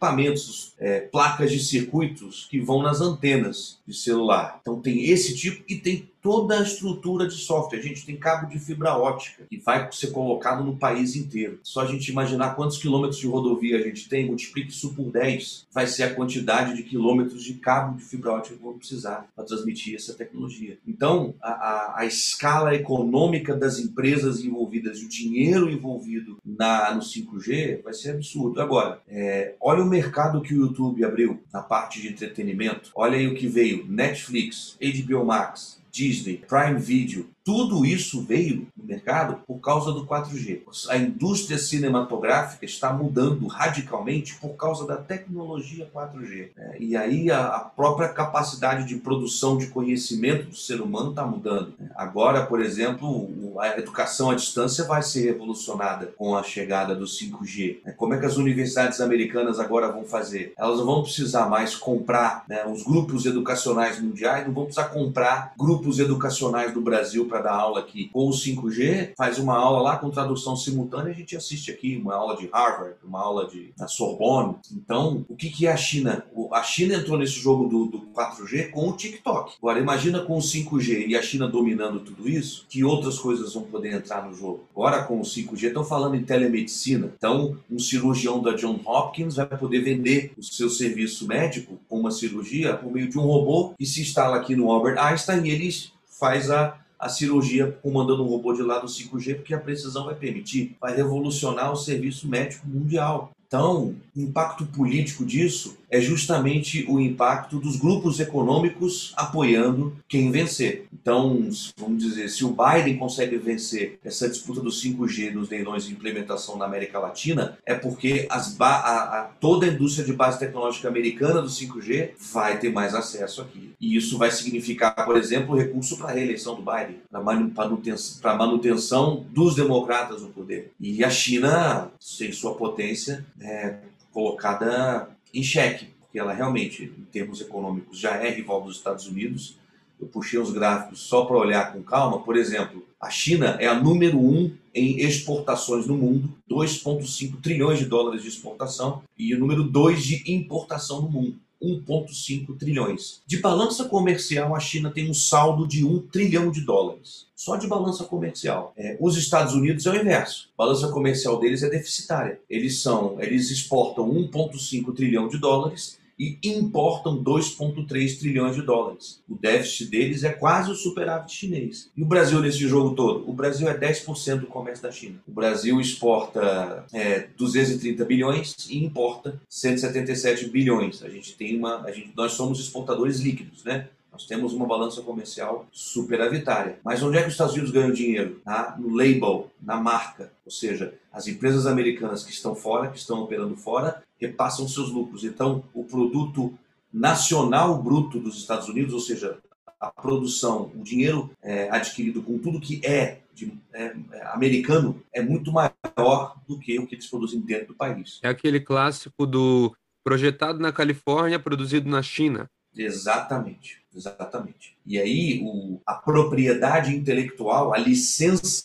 é, 0.78 1.00
placas 1.00 1.50
de 1.50 1.58
circuitos 1.58 2.46
que 2.50 2.60
vão 2.60 2.82
nas 2.82 3.00
antenas 3.00 3.78
de 3.86 3.94
celular. 3.94 4.58
Então 4.60 4.80
tem 4.80 5.04
esse 5.04 5.34
tipo 5.34 5.64
e 5.68 5.76
tem 5.76 6.08
toda 6.24 6.58
a 6.58 6.62
estrutura 6.62 7.28
de 7.28 7.34
software. 7.34 7.80
A 7.80 7.82
gente 7.82 8.06
tem 8.06 8.16
cabo 8.16 8.48
de 8.48 8.58
fibra 8.58 8.96
ótica 8.96 9.44
que 9.44 9.58
vai 9.58 9.92
ser 9.92 10.06
colocado 10.06 10.64
no 10.64 10.74
país 10.74 11.14
inteiro. 11.14 11.60
Só 11.62 11.82
a 11.82 11.86
gente 11.86 12.10
imaginar 12.10 12.56
quantos 12.56 12.78
quilômetros 12.78 13.20
de 13.20 13.26
rodovia 13.26 13.76
a 13.76 13.82
gente 13.82 14.08
tem, 14.08 14.24
multiplique 14.24 14.70
isso 14.70 14.94
por 14.94 15.12
10, 15.12 15.66
vai 15.70 15.86
ser 15.86 16.04
a 16.04 16.14
quantidade 16.14 16.74
de 16.74 16.82
quilômetros 16.82 17.44
de 17.44 17.52
cabo 17.54 17.98
de 17.98 18.04
fibra 18.04 18.32
ótica 18.32 18.56
que 18.56 18.62
vão 18.62 18.78
precisar 18.78 19.28
para 19.36 19.44
transmitir 19.44 19.96
essa 19.96 20.14
tecnologia. 20.14 20.78
Então, 20.88 21.34
a, 21.42 21.50
a, 21.50 22.00
a, 22.00 22.06
escala 22.06 22.74
econômica 22.74 23.54
das 23.54 23.78
empresas 23.78 24.42
envolvidas 24.42 25.00
e 25.00 25.04
o 25.04 25.08
dinheiro 25.10 25.68
envolvido 25.68 26.38
na, 26.42 26.94
no 26.94 27.02
5G 27.02 27.82
vai 27.82 27.92
ser 27.92 28.12
absurdo. 28.12 28.62
Agora, 28.62 28.98
é, 29.06 29.56
olha 29.60 29.82
o 29.82 29.86
mercado 29.86 30.40
que 30.40 30.54
o 30.54 30.62
YouTube 30.62 31.04
abriu 31.04 31.42
na 31.52 31.60
parte 31.60 32.00
de 32.00 32.08
entretenimento. 32.08 32.90
Olha 32.94 33.18
aí 33.18 33.26
o 33.26 33.34
que 33.34 33.46
veio: 33.46 33.84
Netflix, 33.86 34.78
HBO 34.80 35.26
Max, 35.26 35.83
Disney, 35.94 36.38
Prime 36.38 36.78
Video, 36.78 37.24
tudo 37.44 37.84
isso 37.84 38.22
veio 38.22 38.66
no 38.74 38.84
mercado 38.84 39.36
por 39.46 39.58
causa 39.60 39.92
do 39.92 40.06
4G. 40.06 40.62
A 40.88 40.96
indústria 40.96 41.58
cinematográfica 41.58 42.64
está 42.64 42.90
mudando 42.90 43.46
radicalmente 43.46 44.34
por 44.36 44.54
causa 44.56 44.86
da 44.86 44.96
tecnologia 44.96 45.86
4G. 45.94 46.48
Né? 46.56 46.76
E 46.80 46.96
aí 46.96 47.30
a, 47.30 47.58
própria 47.58 48.08
capacidade 48.08 48.88
de 48.88 48.96
produção 48.96 49.58
de 49.58 49.66
conhecimento 49.66 50.48
do 50.48 50.56
ser 50.56 50.80
humano 50.80 51.10
está 51.10 51.26
mudando. 51.26 51.74
Né? 51.78 51.90
Agora, 51.94 52.46
por 52.46 52.62
exemplo, 52.62 53.28
a 53.60 53.78
educação 53.78 54.30
à 54.30 54.34
distância 54.34 54.84
vai 54.84 55.02
ser 55.02 55.26
revolucionada 55.26 56.06
com 56.16 56.34
a 56.34 56.42
chegada 56.42 56.94
do 56.94 57.04
5G. 57.04 57.80
Né? 57.84 57.92
Como 57.92 58.14
é 58.14 58.18
que 58.18 58.24
as 58.24 58.38
universidades 58.38 59.02
americanas 59.02 59.60
agora 59.60 59.92
vão 59.92 60.04
fazer? 60.04 60.54
Elas 60.56 60.78
não 60.78 60.86
vão 60.86 61.02
precisar 61.02 61.46
mais 61.46 61.76
comprar 61.76 62.44
né, 62.48 62.64
os 62.66 62.82
grupos 62.82 63.26
educacionais 63.26 64.00
mundiais, 64.00 64.46
não 64.46 64.54
vão 64.54 64.64
precisar 64.64 64.88
comprar 64.88 65.52
grupos 65.58 65.98
educacionais 65.98 66.72
do 66.72 66.80
Brasil 66.80 67.28
para 67.34 67.42
dar 67.42 67.54
aula 67.54 67.80
aqui 67.80 68.08
com 68.12 68.28
o 68.28 68.30
5G, 68.30 69.14
faz 69.16 69.38
uma 69.38 69.56
aula 69.56 69.80
lá 69.80 69.96
com 69.96 70.08
tradução 70.08 70.54
simultânea, 70.54 71.10
a 71.10 71.16
gente 71.16 71.36
assiste 71.36 71.68
aqui 71.68 71.96
uma 71.96 72.14
aula 72.14 72.36
de 72.36 72.46
Harvard, 72.46 72.94
uma 73.02 73.20
aula 73.20 73.48
de 73.48 73.72
da 73.76 73.88
Sorbonne. 73.88 74.54
Então, 74.72 75.26
o 75.28 75.34
que, 75.34 75.50
que 75.50 75.66
é 75.66 75.72
a 75.72 75.76
China? 75.76 76.24
A 76.52 76.62
China 76.62 76.94
entrou 76.94 77.18
nesse 77.18 77.40
jogo 77.40 77.66
do, 77.66 77.86
do 77.86 77.98
4G 78.14 78.70
com 78.70 78.88
o 78.88 78.92
TikTok. 78.92 79.54
Agora, 79.58 79.80
imagina 79.80 80.20
com 80.20 80.38
o 80.38 80.40
5G 80.40 81.08
e 81.08 81.16
a 81.16 81.22
China 81.22 81.48
dominando 81.48 81.98
tudo 82.00 82.28
isso, 82.28 82.66
que 82.68 82.84
outras 82.84 83.18
coisas 83.18 83.52
vão 83.52 83.64
poder 83.64 83.92
entrar 83.92 84.24
no 84.24 84.32
jogo. 84.32 84.68
Agora, 84.70 85.02
com 85.02 85.18
o 85.18 85.22
5G, 85.22 85.64
estão 85.64 85.84
falando 85.84 86.14
em 86.14 86.22
telemedicina. 86.22 87.12
Então, 87.16 87.56
um 87.68 87.80
cirurgião 87.80 88.40
da 88.40 88.52
John 88.52 88.78
Hopkins 88.84 89.34
vai 89.34 89.46
poder 89.46 89.80
vender 89.80 90.32
o 90.38 90.42
seu 90.42 90.70
serviço 90.70 91.26
médico 91.26 91.80
com 91.88 91.98
uma 91.98 92.12
cirurgia 92.12 92.76
por 92.76 92.92
meio 92.92 93.08
de 93.08 93.18
um 93.18 93.22
robô 93.22 93.74
que 93.76 93.84
se 93.84 94.02
instala 94.02 94.36
aqui 94.36 94.54
no 94.54 94.70
Albert 94.70 94.98
Einstein 94.98 95.44
e 95.44 95.50
ele 95.50 95.64
faz 96.06 96.50
a 96.50 96.83
a 97.04 97.08
cirurgia 97.10 97.70
comandando 97.82 98.24
um 98.24 98.28
robô 98.28 98.54
de 98.54 98.62
lado 98.62 98.86
5G, 98.86 99.34
porque 99.36 99.52
a 99.52 99.60
precisão 99.60 100.06
vai 100.06 100.14
permitir, 100.14 100.74
vai 100.80 100.96
revolucionar 100.96 101.70
o 101.70 101.76
serviço 101.76 102.26
médico 102.26 102.66
mundial. 102.66 103.30
Então, 103.46 103.94
o 104.16 104.20
impacto 104.20 104.64
político 104.64 105.22
disso 105.22 105.76
é 105.94 106.00
justamente 106.00 106.84
o 106.88 106.98
impacto 106.98 107.60
dos 107.60 107.76
grupos 107.76 108.18
econômicos 108.18 109.12
apoiando 109.16 109.96
quem 110.08 110.28
vencer. 110.32 110.88
Então, 110.92 111.48
vamos 111.76 112.02
dizer, 112.02 112.28
se 112.28 112.44
o 112.44 112.52
Biden 112.52 112.96
consegue 112.96 113.36
vencer 113.36 114.00
essa 114.04 114.28
disputa 114.28 114.60
do 114.60 114.70
5G 114.70 115.32
nos 115.32 115.48
leilões 115.48 115.84
de 115.84 115.92
implementação 115.92 116.56
na 116.56 116.64
América 116.64 116.98
Latina, 116.98 117.56
é 117.64 117.74
porque 117.74 118.26
a, 118.28 118.38
a, 118.38 119.30
toda 119.40 119.66
a 119.66 119.68
indústria 119.68 120.04
de 120.04 120.12
base 120.12 120.40
tecnológica 120.40 120.88
americana 120.88 121.40
do 121.40 121.48
5G 121.48 122.10
vai 122.32 122.58
ter 122.58 122.72
mais 122.72 122.92
acesso 122.92 123.42
aqui. 123.42 123.72
E 123.80 123.96
isso 123.96 124.18
vai 124.18 124.32
significar, 124.32 124.96
por 125.04 125.16
exemplo, 125.16 125.56
recurso 125.56 125.96
para 125.96 126.08
a 126.10 126.14
reeleição 126.14 126.56
do 126.56 126.62
Biden, 126.62 126.96
para 127.08 127.22
manutenção, 127.22 128.36
manutenção 128.36 129.24
dos 129.30 129.54
democratas 129.54 130.22
no 130.22 130.30
poder. 130.30 130.72
E 130.80 131.04
a 131.04 131.10
China, 131.10 131.92
sem 132.00 132.32
sua 132.32 132.54
potência, 132.56 133.24
é 133.40 133.76
colocada 134.12 135.13
em 135.34 135.42
xeque, 135.42 135.86
porque 136.00 136.18
ela 136.18 136.32
realmente, 136.32 136.84
em 136.84 137.04
termos 137.04 137.40
econômicos, 137.40 137.98
já 137.98 138.16
é 138.16 138.30
rival 138.30 138.62
dos 138.62 138.76
Estados 138.76 139.06
Unidos. 139.06 139.56
Eu 140.00 140.06
puxei 140.06 140.38
os 140.38 140.52
gráficos 140.52 141.00
só 141.00 141.24
para 141.24 141.36
olhar 141.36 141.72
com 141.72 141.82
calma. 141.82 142.20
Por 142.20 142.36
exemplo, 142.36 142.86
a 143.00 143.10
China 143.10 143.56
é 143.60 143.66
a 143.66 143.74
número 143.74 144.18
um 144.18 144.50
em 144.74 145.00
exportações 145.00 145.86
no 145.86 145.96
mundo, 145.96 146.32
2,5 146.50 147.40
trilhões 147.40 147.78
de 147.78 147.86
dólares 147.86 148.22
de 148.22 148.28
exportação, 148.28 149.02
e 149.16 149.34
o 149.34 149.38
número 149.38 149.62
2 149.62 150.02
de 150.02 150.32
importação 150.32 151.02
no 151.02 151.10
mundo. 151.10 151.36
1,5 151.64 152.56
trilhões. 152.58 153.22
De 153.26 153.38
balança 153.38 153.84
comercial, 153.84 154.54
a 154.54 154.60
China 154.60 154.90
tem 154.90 155.10
um 155.10 155.14
saldo 155.14 155.66
de 155.66 155.84
1 155.84 156.00
trilhão 156.08 156.50
de 156.50 156.60
dólares. 156.60 157.26
Só 157.34 157.56
de 157.56 157.66
balança 157.66 158.04
comercial. 158.04 158.72
É, 158.76 158.96
os 159.00 159.16
Estados 159.16 159.54
Unidos 159.54 159.86
é 159.86 159.90
o 159.90 159.96
inverso. 159.96 160.48
A 160.56 160.64
balança 160.64 160.88
comercial 160.88 161.38
deles 161.38 161.62
é 161.62 161.70
deficitária. 161.70 162.38
Eles 162.48 162.80
são, 162.80 163.16
eles 163.20 163.50
exportam 163.50 164.08
1,5 164.08 164.94
trilhão 164.94 165.28
de 165.28 165.38
dólares 165.38 165.98
e 166.18 166.38
importam 166.44 167.22
2,3 167.22 168.18
trilhões 168.18 168.54
de 168.54 168.62
dólares. 168.62 169.22
O 169.28 169.34
déficit 169.34 169.90
deles 169.90 170.24
é 170.24 170.30
quase 170.30 170.70
o 170.70 170.74
superávit 170.74 171.34
chinês. 171.34 171.90
E 171.96 172.02
o 172.02 172.06
Brasil 172.06 172.40
nesse 172.40 172.66
jogo 172.68 172.94
todo? 172.94 173.28
O 173.28 173.32
Brasil 173.32 173.68
é 173.68 173.76
10% 173.76 174.40
do 174.40 174.46
comércio 174.46 174.82
da 174.82 174.92
China. 174.92 175.20
O 175.26 175.32
Brasil 175.32 175.80
exporta 175.80 176.84
é, 176.92 177.28
230 177.36 178.04
bilhões 178.04 178.54
e 178.68 178.84
importa 178.84 179.40
177 179.48 180.48
bilhões. 180.48 181.02
A 181.02 181.08
gente 181.08 181.34
tem 181.34 181.56
uma, 181.56 181.82
a 181.82 181.90
gente, 181.90 182.12
nós 182.16 182.32
somos 182.32 182.60
exportadores 182.60 183.20
líquidos, 183.20 183.64
né? 183.64 183.88
Nós 184.14 184.26
temos 184.26 184.52
uma 184.52 184.64
balança 184.64 185.02
comercial 185.02 185.66
superavitária. 185.72 186.78
Mas 186.84 187.02
onde 187.02 187.18
é 187.18 187.22
que 187.22 187.26
os 187.26 187.34
Estados 187.34 187.52
Unidos 187.52 187.72
ganham 187.72 187.90
dinheiro? 187.90 188.40
No 188.78 188.94
label, 188.94 189.50
na 189.60 189.76
marca. 189.76 190.30
Ou 190.46 190.52
seja, 190.52 190.94
as 191.12 191.26
empresas 191.26 191.66
americanas 191.66 192.22
que 192.22 192.30
estão 192.30 192.54
fora, 192.54 192.90
que 192.90 192.96
estão 192.96 193.20
operando 193.24 193.56
fora, 193.56 194.04
repassam 194.26 194.68
seus 194.68 194.90
lucros. 194.90 195.24
Então, 195.24 195.64
o 195.72 195.84
produto 195.84 196.56
nacional 196.92 197.82
bruto 197.82 198.18
dos 198.18 198.38
Estados 198.38 198.68
Unidos, 198.68 198.94
ou 198.94 199.00
seja, 199.00 199.38
a 199.80 199.90
produção, 199.90 200.70
o 200.74 200.82
dinheiro 200.82 201.30
é, 201.42 201.68
adquirido 201.70 202.22
com 202.22 202.38
tudo 202.38 202.60
que 202.60 202.80
é, 202.84 203.20
de, 203.34 203.52
é, 203.72 203.94
é, 204.12 204.26
americano, 204.28 205.02
é 205.12 205.20
muito 205.20 205.52
maior 205.52 206.36
do 206.46 206.58
que 206.58 206.78
o 206.78 206.86
que 206.86 206.94
eles 206.94 207.06
produzem 207.06 207.40
dentro 207.40 207.68
do 207.68 207.74
país. 207.74 208.20
É 208.22 208.28
aquele 208.28 208.60
clássico 208.60 209.26
do 209.26 209.74
projetado 210.02 210.58
na 210.58 210.72
Califórnia, 210.72 211.38
produzido 211.38 211.88
na 211.88 212.02
China. 212.02 212.48
Exatamente. 212.76 213.84
Exatamente. 213.94 214.76
E 214.84 214.98
aí 214.98 215.40
o, 215.44 215.80
a 215.86 215.94
propriedade 215.94 216.94
intelectual, 216.94 217.72
a 217.72 217.78
licença 217.78 218.64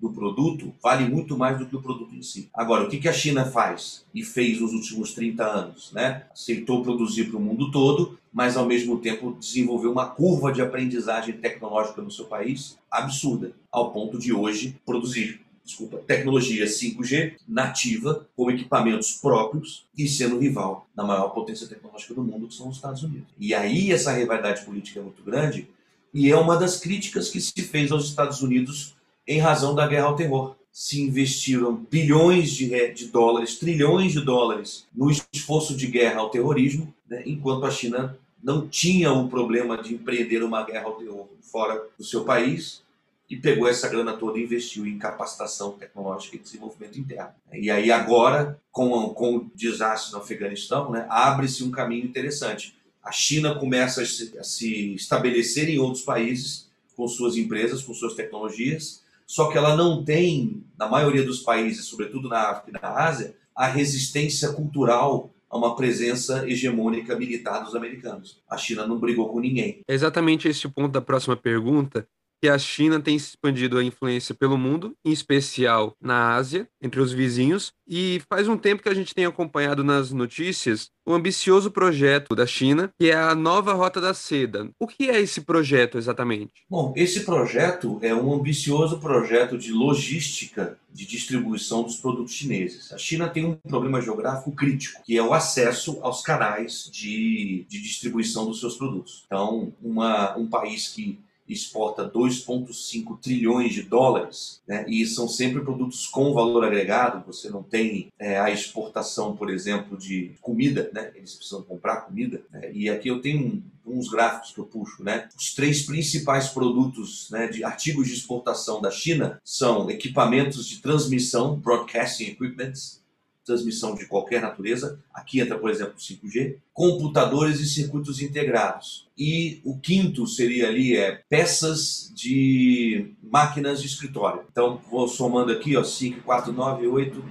do 0.00 0.10
produto 0.10 0.74
vale 0.82 1.08
muito 1.08 1.36
mais 1.36 1.58
do 1.58 1.66
que 1.66 1.76
o 1.76 1.82
produto 1.82 2.14
em 2.14 2.22
si. 2.22 2.48
Agora, 2.54 2.84
o 2.84 2.88
que, 2.88 3.08
a 3.08 3.12
China 3.12 3.44
faz 3.44 4.04
e 4.14 4.22
fez 4.22 4.60
nos 4.60 4.72
últimos 4.72 5.12
30 5.14 5.44
anos? 5.44 5.92
Né? 5.92 6.24
Aceitou 6.32 6.82
produzir 6.82 7.24
para 7.24 7.36
o 7.36 7.40
mundo 7.40 7.70
todo, 7.70 8.18
mas 8.32 8.56
ao 8.56 8.66
mesmo 8.66 8.98
tempo 8.98 9.36
desenvolveu 9.38 9.90
uma 9.90 10.06
curva 10.06 10.52
de 10.52 10.62
aprendizagem 10.62 11.34
tecnológica 11.34 12.00
no 12.00 12.10
seu 12.10 12.26
país 12.26 12.78
absurda, 12.90 13.52
ao 13.70 13.92
ponto 13.92 14.18
de 14.18 14.32
hoje 14.32 14.76
produzir 14.86 15.40
desculpa, 15.68 15.98
tecnologia 15.98 16.64
5G 16.64 17.34
nativa, 17.46 18.26
com 18.34 18.50
equipamentos 18.50 19.12
próprios 19.12 19.86
e 19.96 20.08
sendo 20.08 20.38
rival 20.38 20.88
na 20.96 21.04
maior 21.04 21.28
potência 21.28 21.66
tecnológica 21.66 22.14
do 22.14 22.24
mundo, 22.24 22.48
que 22.48 22.54
são 22.54 22.68
os 22.68 22.76
Estados 22.76 23.02
Unidos. 23.02 23.28
E 23.38 23.52
aí 23.52 23.92
essa 23.92 24.12
rivalidade 24.12 24.64
política 24.64 24.98
é 24.98 25.02
muito 25.02 25.22
grande 25.22 25.68
e 26.12 26.30
é 26.30 26.36
uma 26.36 26.56
das 26.56 26.80
críticas 26.80 27.28
que 27.28 27.38
se 27.38 27.62
fez 27.62 27.92
aos 27.92 28.06
Estados 28.06 28.40
Unidos 28.40 28.96
em 29.28 29.38
razão 29.38 29.74
da 29.74 29.86
guerra 29.86 30.06
ao 30.06 30.16
terror. 30.16 30.56
Se 30.72 31.00
investiram 31.00 31.74
bilhões 31.90 32.50
de, 32.50 32.92
de 32.92 33.06
dólares, 33.08 33.58
trilhões 33.58 34.12
de 34.12 34.20
dólares 34.22 34.86
no 34.94 35.10
esforço 35.10 35.76
de 35.76 35.86
guerra 35.86 36.20
ao 36.20 36.30
terrorismo, 36.30 36.92
né, 37.08 37.22
enquanto 37.26 37.66
a 37.66 37.70
China 37.70 38.18
não 38.42 38.66
tinha 38.66 39.12
o 39.12 39.28
problema 39.28 39.82
de 39.82 39.94
empreender 39.94 40.42
uma 40.42 40.64
guerra 40.64 40.86
ao 40.86 40.94
terror 40.94 41.28
fora 41.42 41.84
do 41.98 42.04
seu 42.04 42.24
país, 42.24 42.82
e 43.28 43.36
pegou 43.36 43.68
essa 43.68 43.88
grana 43.88 44.14
toda 44.14 44.38
e 44.38 44.44
investiu 44.44 44.86
em 44.86 44.98
capacitação 44.98 45.72
tecnológica 45.72 46.36
e 46.36 46.38
desenvolvimento 46.38 46.98
interno. 46.98 47.34
E 47.52 47.70
aí 47.70 47.90
agora, 47.90 48.58
com, 48.72 49.10
com 49.10 49.36
o 49.36 49.50
desastre 49.54 50.12
no 50.12 50.18
Afeganistão, 50.18 50.90
né, 50.90 51.06
abre-se 51.10 51.62
um 51.62 51.70
caminho 51.70 52.06
interessante. 52.06 52.74
A 53.02 53.12
China 53.12 53.54
começa 53.54 54.00
a 54.00 54.06
se, 54.06 54.38
a 54.38 54.42
se 54.42 54.94
estabelecer 54.94 55.68
em 55.68 55.78
outros 55.78 56.02
países 56.02 56.68
com 56.96 57.06
suas 57.06 57.36
empresas, 57.36 57.82
com 57.82 57.92
suas 57.92 58.14
tecnologias, 58.14 59.02
só 59.28 59.50
que 59.50 59.58
ela 59.58 59.76
não 59.76 60.02
tem, 60.02 60.64
na 60.78 60.88
maioria 60.88 61.22
dos 61.22 61.40
países, 61.40 61.84
sobretudo 61.84 62.30
na 62.30 62.48
África 62.48 62.70
e 62.70 62.80
na 62.80 62.88
Ásia, 62.88 63.36
a 63.54 63.66
resistência 63.66 64.54
cultural 64.54 65.30
a 65.50 65.58
uma 65.58 65.76
presença 65.76 66.48
hegemônica 66.48 67.14
militar 67.14 67.62
dos 67.62 67.74
americanos. 67.74 68.40
A 68.48 68.56
China 68.56 68.86
não 68.86 68.98
brigou 68.98 69.28
com 69.28 69.38
ninguém. 69.38 69.82
É 69.86 69.92
exatamente 69.94 70.48
esse 70.48 70.66
o 70.66 70.70
ponto 70.70 70.92
da 70.92 71.02
próxima 71.02 71.36
pergunta, 71.36 72.08
que 72.40 72.48
a 72.48 72.58
China 72.58 73.00
tem 73.00 73.16
expandido 73.16 73.78
a 73.78 73.84
influência 73.84 74.34
pelo 74.34 74.56
mundo, 74.56 74.94
em 75.04 75.12
especial 75.12 75.94
na 76.00 76.34
Ásia, 76.34 76.68
entre 76.80 77.00
os 77.00 77.12
vizinhos, 77.12 77.72
e 77.86 78.20
faz 78.28 78.48
um 78.48 78.56
tempo 78.56 78.82
que 78.82 78.88
a 78.88 78.94
gente 78.94 79.14
tem 79.14 79.24
acompanhado 79.24 79.82
nas 79.82 80.12
notícias 80.12 80.90
o 81.06 81.14
ambicioso 81.14 81.70
projeto 81.70 82.34
da 82.34 82.46
China, 82.46 82.90
que 83.00 83.10
é 83.10 83.14
a 83.14 83.34
nova 83.34 83.72
Rota 83.72 83.98
da 83.98 84.12
Seda. 84.12 84.68
O 84.78 84.86
que 84.86 85.08
é 85.08 85.18
esse 85.18 85.40
projeto 85.40 85.96
exatamente? 85.96 86.52
Bom, 86.68 86.92
esse 86.94 87.20
projeto 87.20 87.98
é 88.02 88.14
um 88.14 88.34
ambicioso 88.34 88.98
projeto 88.98 89.56
de 89.56 89.72
logística 89.72 90.78
de 90.92 91.06
distribuição 91.06 91.82
dos 91.82 91.96
produtos 91.96 92.34
chineses. 92.34 92.92
A 92.92 92.98
China 92.98 93.28
tem 93.28 93.44
um 93.44 93.54
problema 93.54 94.02
geográfico 94.02 94.52
crítico, 94.52 95.02
que 95.02 95.16
é 95.16 95.22
o 95.22 95.32
acesso 95.32 95.98
aos 96.02 96.20
canais 96.20 96.90
de, 96.92 97.64
de 97.68 97.80
distribuição 97.80 98.46
dos 98.46 98.60
seus 98.60 98.76
produtos. 98.76 99.24
Então, 99.26 99.72
uma, 99.82 100.36
um 100.36 100.46
país 100.46 100.88
que 100.88 101.18
exporta 101.48 102.08
2,5 102.08 103.18
trilhões 103.20 103.72
de 103.72 103.82
dólares, 103.82 104.60
né? 104.66 104.84
e 104.88 105.04
são 105.06 105.28
sempre 105.28 105.60
produtos 105.62 106.06
com 106.06 106.32
valor 106.32 106.64
agregado. 106.64 107.24
Você 107.26 107.48
não 107.48 107.62
tem 107.62 108.08
é, 108.18 108.38
a 108.38 108.50
exportação, 108.50 109.36
por 109.36 109.50
exemplo, 109.50 109.96
de 109.96 110.34
comida, 110.40 110.90
né? 110.92 111.10
eles 111.14 111.34
precisam 111.34 111.62
comprar 111.62 112.02
comida. 112.02 112.42
Né? 112.50 112.72
E 112.72 112.88
aqui 112.88 113.08
eu 113.08 113.20
tenho 113.20 113.62
uns 113.84 114.08
gráficos 114.08 114.52
que 114.52 114.58
eu 114.58 114.66
puxo. 114.66 115.02
Né? 115.02 115.28
Os 115.36 115.54
três 115.54 115.82
principais 115.82 116.48
produtos 116.48 117.28
né, 117.30 117.48
de 117.48 117.64
artigos 117.64 118.08
de 118.08 118.14
exportação 118.14 118.80
da 118.80 118.90
China 118.90 119.40
são 119.44 119.90
equipamentos 119.90 120.66
de 120.66 120.80
transmissão, 120.80 121.56
broadcasting 121.56 122.24
equipments, 122.24 123.02
transmissão 123.48 123.94
de 123.94 124.06
qualquer 124.06 124.42
natureza. 124.42 125.00
Aqui 125.12 125.40
entra, 125.40 125.58
por 125.58 125.70
exemplo, 125.70 125.94
o 125.96 126.00
5G, 126.00 126.56
computadores 126.72 127.58
e 127.60 127.66
circuitos 127.66 128.20
integrados. 128.20 129.08
E 129.16 129.60
o 129.64 129.78
quinto 129.78 130.26
seria 130.26 130.68
ali 130.68 130.96
é 130.96 131.22
peças 131.28 132.12
de 132.14 133.14
máquinas 133.22 133.80
de 133.80 133.88
escritório. 133.88 134.42
Então, 134.52 134.80
vou 134.90 135.08
somando 135.08 135.50
aqui, 135.50 135.76
ó, 135.76 135.82
5, 135.82 136.20
4, 136.22 136.52
9, 136.52 136.86
8, 136.86 137.24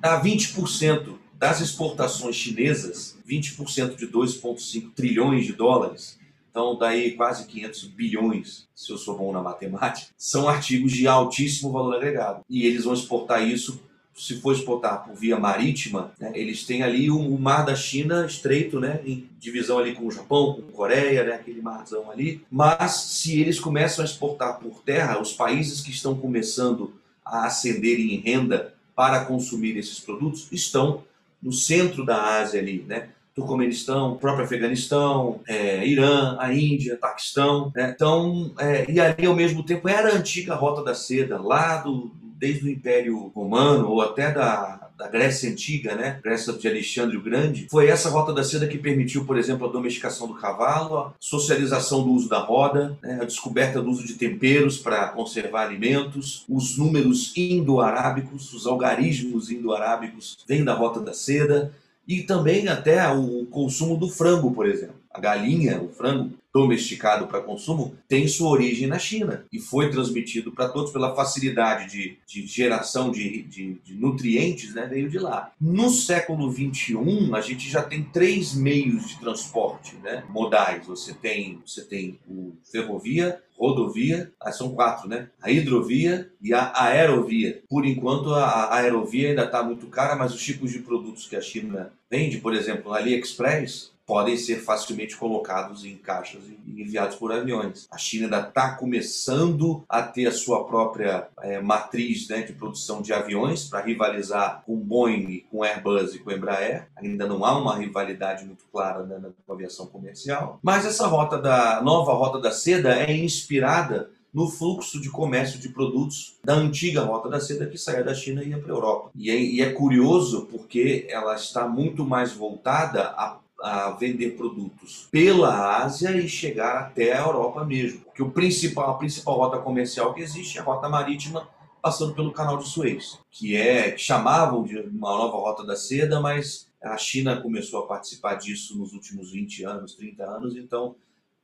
dá 0.00 0.20
20% 0.22 1.18
das 1.38 1.60
exportações 1.60 2.36
chinesas, 2.36 3.16
20% 3.28 3.96
de 3.96 4.06
2,5 4.06 4.92
trilhões 4.94 5.46
de 5.46 5.52
dólares, 5.54 6.18
então 6.50 6.76
daí 6.76 7.12
quase 7.12 7.46
500 7.46 7.84
bilhões, 7.84 8.68
se 8.74 8.92
eu 8.92 8.98
sou 8.98 9.16
bom 9.16 9.32
na 9.32 9.40
matemática, 9.40 10.12
são 10.18 10.48
artigos 10.48 10.92
de 10.92 11.06
altíssimo 11.06 11.72
valor 11.72 11.94
agregado. 11.94 12.44
E 12.48 12.66
eles 12.66 12.84
vão 12.84 12.92
exportar 12.92 13.46
isso 13.48 13.80
se 14.20 14.38
for 14.38 14.52
exportar 14.52 15.02
por 15.02 15.14
via 15.14 15.38
marítima, 15.38 16.12
né, 16.20 16.30
eles 16.34 16.64
têm 16.64 16.82
ali 16.82 17.10
o, 17.10 17.38
mar 17.38 17.64
da 17.64 17.74
China 17.74 18.26
estreito, 18.26 18.78
né, 18.78 19.00
em 19.06 19.26
divisão 19.38 19.78
ali 19.78 19.94
com 19.94 20.06
o 20.06 20.10
Japão, 20.10 20.52
com 20.52 20.68
a 20.68 20.72
Coreia, 20.72 21.24
né, 21.24 21.32
aquele 21.32 21.62
marzão 21.62 22.10
ali. 22.10 22.44
Mas 22.50 22.92
se 22.92 23.40
eles 23.40 23.58
começam 23.58 24.04
a 24.04 24.06
exportar 24.06 24.58
por 24.60 24.82
terra, 24.82 25.20
os 25.20 25.32
países 25.32 25.80
que 25.80 25.90
estão 25.90 26.14
começando 26.14 26.92
a 27.24 27.46
ascenderem 27.46 28.14
em 28.14 28.20
renda 28.20 28.74
para 28.94 29.24
consumir 29.24 29.78
esses 29.78 29.98
produtos 29.98 30.48
estão 30.52 31.02
no 31.42 31.52
centro 31.52 32.04
da 32.04 32.40
Ásia 32.40 32.60
ali, 32.60 32.84
né? 32.86 33.08
Turcomenistão, 33.34 34.18
próprio 34.18 34.44
Afeganistão, 34.44 35.40
é, 35.48 35.86
Irã, 35.86 36.36
a 36.38 36.52
Índia, 36.52 36.98
Paquistão. 36.98 37.72
Né? 37.74 37.92
Então, 37.94 38.52
é, 38.58 38.90
e 38.90 39.00
ali 39.00 39.24
ao 39.24 39.34
mesmo 39.34 39.62
tempo 39.62 39.88
era 39.88 40.10
a 40.10 40.16
antiga 40.16 40.54
Rota 40.54 40.82
da 40.82 40.94
Seda, 40.94 41.40
lá 41.40 41.78
do, 41.78 42.10
desde 42.40 42.64
o 42.64 42.70
Império 42.70 43.30
Romano 43.34 43.86
ou 43.90 44.00
até 44.00 44.32
da, 44.32 44.88
da 44.96 45.06
Grécia 45.06 45.50
Antiga, 45.50 45.94
né? 45.94 46.18
Grécia 46.24 46.54
de 46.54 46.66
Alexandre 46.66 47.18
o 47.18 47.22
Grande, 47.22 47.66
foi 47.70 47.88
essa 47.88 48.08
rota 48.08 48.32
da 48.32 48.42
seda 48.42 48.66
que 48.66 48.78
permitiu, 48.78 49.26
por 49.26 49.36
exemplo, 49.36 49.68
a 49.68 49.70
domesticação 49.70 50.26
do 50.26 50.34
cavalo, 50.34 50.98
a 50.98 51.12
socialização 51.20 52.02
do 52.02 52.10
uso 52.10 52.30
da 52.30 52.38
roda, 52.38 52.98
né? 53.02 53.18
a 53.20 53.24
descoberta 53.26 53.82
do 53.82 53.90
uso 53.90 54.06
de 54.06 54.14
temperos 54.14 54.78
para 54.78 55.08
conservar 55.08 55.66
alimentos, 55.66 56.46
os 56.48 56.78
números 56.78 57.36
indo-arábicos, 57.36 58.54
os 58.54 58.66
algarismos 58.66 59.50
indo-arábicos 59.50 60.38
vêm 60.48 60.64
da 60.64 60.72
rota 60.72 60.98
da 60.98 61.12
seda, 61.12 61.72
e 62.08 62.22
também 62.22 62.68
até 62.68 63.06
o 63.12 63.46
consumo 63.50 63.96
do 63.96 64.08
frango, 64.08 64.50
por 64.52 64.66
exemplo. 64.66 64.96
A 65.12 65.20
galinha, 65.20 65.80
o 65.80 65.88
frango, 65.88 66.32
domesticado 66.52 67.26
para 67.26 67.40
consumo 67.40 67.94
tem 68.08 68.26
sua 68.26 68.50
origem 68.50 68.86
na 68.86 68.98
China 68.98 69.44
e 69.52 69.58
foi 69.58 69.90
transmitido 69.90 70.52
para 70.52 70.68
todos 70.68 70.92
pela 70.92 71.14
facilidade 71.14 71.90
de, 71.90 72.18
de 72.26 72.46
geração 72.46 73.10
de, 73.10 73.42
de, 73.42 73.74
de, 73.84 73.94
nutrientes, 73.94 74.74
né, 74.74 74.86
veio 74.86 75.08
de 75.08 75.18
lá. 75.18 75.52
No 75.60 75.90
século 75.90 76.50
21 76.50 77.34
a 77.34 77.40
gente 77.40 77.68
já 77.68 77.82
tem 77.82 78.02
três 78.02 78.54
meios 78.54 79.08
de 79.08 79.20
transporte, 79.20 79.96
né, 79.96 80.24
modais. 80.28 80.86
Você 80.86 81.14
tem 81.14 81.60
você 81.64 81.84
tem 81.84 82.18
o 82.28 82.52
ferrovia, 82.70 83.40
rodovia, 83.60 84.32
ah, 84.40 84.50
são 84.50 84.74
quatro, 84.74 85.06
né? 85.08 85.28
A 85.42 85.50
hidrovia 85.50 86.30
e 86.40 86.54
a 86.54 86.72
aerovia. 86.74 87.62
Por 87.68 87.84
enquanto 87.84 88.34
a 88.34 88.74
aerovia 88.74 89.28
ainda 89.28 89.44
está 89.44 89.62
muito 89.62 89.86
cara, 89.88 90.16
mas 90.16 90.34
os 90.34 90.42
tipos 90.42 90.72
de 90.72 90.78
produtos 90.78 91.28
que 91.28 91.36
a 91.36 91.42
China 91.42 91.92
vende, 92.10 92.38
por 92.38 92.54
exemplo, 92.54 92.92
AliExpress, 92.92 93.92
podem 94.10 94.36
ser 94.36 94.56
facilmente 94.56 95.16
colocados 95.16 95.84
em 95.84 95.94
caixas 95.94 96.42
e 96.66 96.82
enviados 96.82 97.14
por 97.14 97.30
aviões. 97.30 97.86
A 97.92 97.96
China 97.96 98.24
ainda 98.24 98.48
está 98.48 98.74
começando 98.74 99.84
a 99.88 100.02
ter 100.02 100.26
a 100.26 100.32
sua 100.32 100.64
própria 100.64 101.28
é, 101.40 101.62
matriz 101.62 102.26
né, 102.26 102.42
de 102.42 102.52
produção 102.52 103.00
de 103.00 103.12
aviões 103.12 103.66
para 103.66 103.84
rivalizar 103.84 104.64
com 104.66 104.74
Boeing, 104.74 105.44
com 105.48 105.62
Airbus 105.62 106.16
e 106.16 106.18
com 106.18 106.32
Embraer. 106.32 106.88
Ainda 106.96 107.24
não 107.24 107.44
há 107.44 107.56
uma 107.56 107.76
rivalidade 107.76 108.44
muito 108.44 108.64
clara 108.72 109.04
né, 109.04 109.16
na 109.16 109.54
aviação 109.54 109.86
comercial. 109.86 110.58
Mas 110.60 110.84
essa 110.84 111.06
rota 111.06 111.38
da 111.38 111.80
nova 111.80 112.12
rota 112.12 112.40
da 112.40 112.50
seda 112.50 112.92
é 112.92 113.16
inspirada 113.16 114.10
no 114.34 114.48
fluxo 114.48 115.00
de 115.00 115.08
comércio 115.08 115.60
de 115.60 115.68
produtos 115.68 116.36
da 116.42 116.54
antiga 116.54 117.02
Rota 117.02 117.28
da 117.28 117.40
Seda 117.40 117.66
que 117.66 117.78
saía 117.78 118.02
da 118.02 118.14
China 118.14 118.42
e 118.42 118.48
ia 118.48 118.58
para 118.58 118.72
a 118.72 118.76
Europa. 118.76 119.10
E 119.14 119.30
é, 119.30 119.40
e 119.40 119.60
é 119.60 119.72
curioso 119.72 120.48
porque 120.50 121.06
ela 121.08 121.34
está 121.34 121.68
muito 121.68 122.04
mais 122.04 122.32
voltada 122.32 123.08
a 123.16 123.38
a 123.62 123.90
vender 123.90 124.36
produtos 124.36 125.08
pela 125.10 125.82
Ásia 125.82 126.10
e 126.12 126.28
chegar 126.28 126.78
até 126.78 127.12
a 127.12 127.20
Europa 127.20 127.64
mesmo. 127.64 128.00
Porque 128.00 128.22
o 128.22 128.30
principal, 128.30 128.90
a 128.90 128.98
principal 128.98 129.36
rota 129.36 129.58
comercial 129.58 130.14
que 130.14 130.22
existe 130.22 130.58
é 130.58 130.60
a 130.60 130.64
rota 130.64 130.88
marítima 130.88 131.48
passando 131.82 132.14
pelo 132.14 132.32
canal 132.32 132.58
de 132.58 132.68
Suez, 132.68 133.18
que 133.30 133.56
é 133.56 133.96
chamavam 133.96 134.62
de 134.62 134.78
uma 134.78 135.16
nova 135.16 135.36
rota 135.38 135.64
da 135.64 135.76
seda, 135.76 136.20
mas 136.20 136.68
a 136.82 136.96
China 136.96 137.40
começou 137.40 137.80
a 137.80 137.86
participar 137.86 138.34
disso 138.34 138.78
nos 138.78 138.92
últimos 138.92 139.32
20 139.32 139.64
anos, 139.64 139.94
30 139.94 140.24
anos, 140.24 140.56
então 140.56 140.94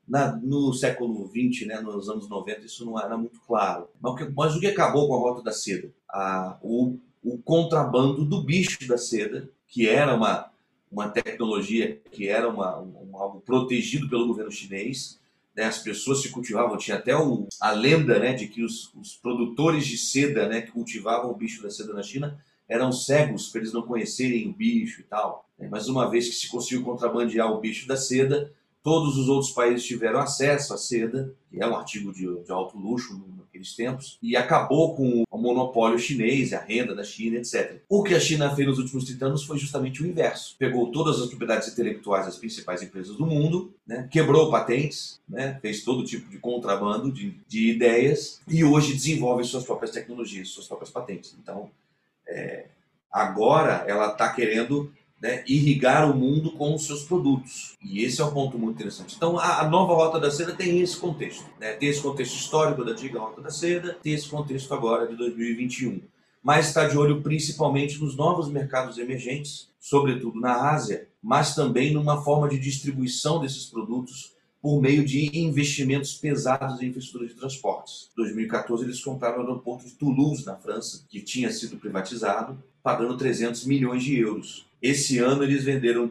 na, 0.06 0.36
no 0.36 0.72
século 0.72 1.26
20, 1.26 1.66
né, 1.66 1.80
nos 1.80 2.08
anos 2.08 2.28
90, 2.28 2.66
isso 2.66 2.84
não 2.84 2.98
era 2.98 3.16
muito 3.16 3.40
claro. 3.46 3.88
Mas 4.00 4.12
o 4.12 4.16
que, 4.16 4.24
mas 4.36 4.56
o 4.56 4.60
que 4.60 4.66
acabou 4.66 5.08
com 5.08 5.14
a 5.14 5.18
rota 5.18 5.42
da 5.42 5.52
seda? 5.52 5.90
A, 6.08 6.58
o, 6.62 6.96
o 7.24 7.38
contrabando 7.38 8.24
do 8.24 8.42
bicho 8.42 8.86
da 8.86 8.96
seda, 8.96 9.50
que 9.66 9.88
era 9.88 10.14
uma 10.14 10.50
uma 10.90 11.08
tecnologia 11.08 12.00
que 12.10 12.28
era 12.28 12.48
uma, 12.48 12.80
um, 12.80 13.16
algo 13.16 13.40
protegido 13.40 14.08
pelo 14.08 14.26
governo 14.26 14.50
chinês. 14.50 15.18
Né? 15.54 15.64
As 15.64 15.78
pessoas 15.78 16.22
se 16.22 16.30
cultivavam, 16.30 16.76
tinha 16.76 16.96
até 16.96 17.16
o, 17.16 17.46
a 17.60 17.70
lenda 17.72 18.18
né, 18.18 18.32
de 18.32 18.46
que 18.48 18.62
os, 18.62 18.92
os 18.94 19.16
produtores 19.16 19.86
de 19.86 19.98
seda 19.98 20.48
né, 20.48 20.62
que 20.62 20.72
cultivavam 20.72 21.30
o 21.30 21.36
bicho 21.36 21.62
da 21.62 21.70
seda 21.70 21.92
na 21.92 22.02
China 22.02 22.38
eram 22.68 22.90
cegos 22.90 23.48
para 23.48 23.60
eles 23.60 23.72
não 23.72 23.82
conhecerem 23.82 24.48
o 24.48 24.52
bicho 24.52 25.00
e 25.00 25.04
tal. 25.04 25.48
Né? 25.58 25.68
Mas 25.70 25.88
uma 25.88 26.10
vez 26.10 26.28
que 26.28 26.34
se 26.34 26.48
conseguiu 26.48 26.84
contrabandear 26.84 27.52
o 27.52 27.60
bicho 27.60 27.86
da 27.86 27.96
seda, 27.96 28.52
Todos 28.86 29.18
os 29.18 29.28
outros 29.28 29.50
países 29.50 29.84
tiveram 29.84 30.20
acesso 30.20 30.72
à 30.72 30.78
seda, 30.78 31.34
que 31.50 31.60
é 31.60 31.66
um 31.66 31.74
artigo 31.74 32.12
de, 32.12 32.40
de 32.44 32.52
alto 32.52 32.78
luxo 32.78 33.20
naqueles 33.56 33.74
tempos, 33.74 34.18
e 34.22 34.36
acabou 34.36 34.94
com 34.94 35.24
o 35.30 35.38
monopólio 35.38 35.98
chinês, 35.98 36.52
a 36.52 36.60
renda 36.60 36.94
da 36.94 37.02
China, 37.02 37.38
etc. 37.38 37.80
O 37.88 38.02
que 38.02 38.14
a 38.14 38.20
China 38.20 38.54
fez 38.54 38.68
nos 38.68 38.78
últimos 38.78 39.04
30 39.04 39.26
anos 39.26 39.44
foi 39.44 39.58
justamente 39.58 40.02
o 40.02 40.06
inverso. 40.06 40.54
Pegou 40.58 40.90
todas 40.90 41.20
as 41.20 41.28
propriedades 41.28 41.68
intelectuais 41.68 42.26
das 42.26 42.36
principais 42.36 42.82
empresas 42.82 43.16
do 43.16 43.26
mundo, 43.26 43.74
né, 43.86 44.08
quebrou 44.10 44.50
patentes, 44.50 45.20
né, 45.28 45.58
fez 45.60 45.82
todo 45.82 46.04
tipo 46.04 46.28
de 46.28 46.38
contrabando 46.38 47.10
de, 47.10 47.34
de 47.48 47.70
ideias, 47.70 48.40
e 48.46 48.62
hoje 48.64 48.92
desenvolve 48.92 49.44
suas 49.44 49.64
próprias 49.64 49.90
tecnologias, 49.90 50.48
suas 50.48 50.66
próprias 50.66 50.90
patentes. 50.90 51.34
Então, 51.40 51.70
é, 52.28 52.66
agora 53.10 53.84
ela 53.86 54.12
está 54.12 54.32
querendo 54.32 54.92
né, 55.26 55.42
irrigar 55.48 56.08
o 56.08 56.16
mundo 56.16 56.52
com 56.52 56.74
os 56.74 56.86
seus 56.86 57.02
produtos. 57.02 57.76
E 57.82 58.04
esse 58.04 58.20
é 58.20 58.24
um 58.24 58.32
ponto 58.32 58.56
muito 58.56 58.76
interessante. 58.76 59.16
Então, 59.16 59.36
a, 59.38 59.62
a 59.62 59.68
nova 59.68 59.92
Rota 59.94 60.20
da 60.20 60.30
Seda 60.30 60.54
tem 60.54 60.80
esse 60.80 60.96
contexto. 60.96 61.44
Né? 61.58 61.72
Tem 61.72 61.88
esse 61.88 62.00
contexto 62.00 62.36
histórico 62.36 62.84
da 62.84 62.92
antiga 62.92 63.18
Rota 63.18 63.42
da 63.42 63.50
Seda, 63.50 63.98
tem 64.00 64.14
esse 64.14 64.28
contexto 64.28 64.72
agora 64.72 65.08
de 65.08 65.16
2021. 65.16 66.00
Mas 66.42 66.68
está 66.68 66.86
de 66.86 66.96
olho 66.96 67.22
principalmente 67.22 67.98
nos 67.98 68.14
novos 68.16 68.48
mercados 68.48 68.98
emergentes, 68.98 69.68
sobretudo 69.80 70.40
na 70.40 70.70
Ásia, 70.70 71.08
mas 71.20 71.56
também 71.56 71.92
numa 71.92 72.22
forma 72.22 72.48
de 72.48 72.56
distribuição 72.56 73.40
desses 73.40 73.66
produtos 73.66 74.36
por 74.62 74.80
meio 74.80 75.04
de 75.04 75.30
investimentos 75.38 76.14
pesados 76.14 76.80
em 76.80 76.86
infraestrutura 76.86 77.28
de 77.28 77.34
transportes. 77.34 78.10
Em 78.12 78.22
2014, 78.22 78.84
eles 78.84 79.02
compraram 79.02 79.38
o 79.38 79.40
aeroporto 79.40 79.86
de 79.86 79.92
Toulouse, 79.92 80.46
na 80.46 80.56
França, 80.56 81.04
que 81.08 81.20
tinha 81.20 81.50
sido 81.52 81.76
privatizado, 81.76 82.56
pagando 82.82 83.16
300 83.16 83.64
milhões 83.64 84.02
de 84.02 84.18
euros. 84.18 84.66
Esse 84.80 85.18
ano, 85.18 85.42
eles 85.42 85.64
venderam 85.64 86.10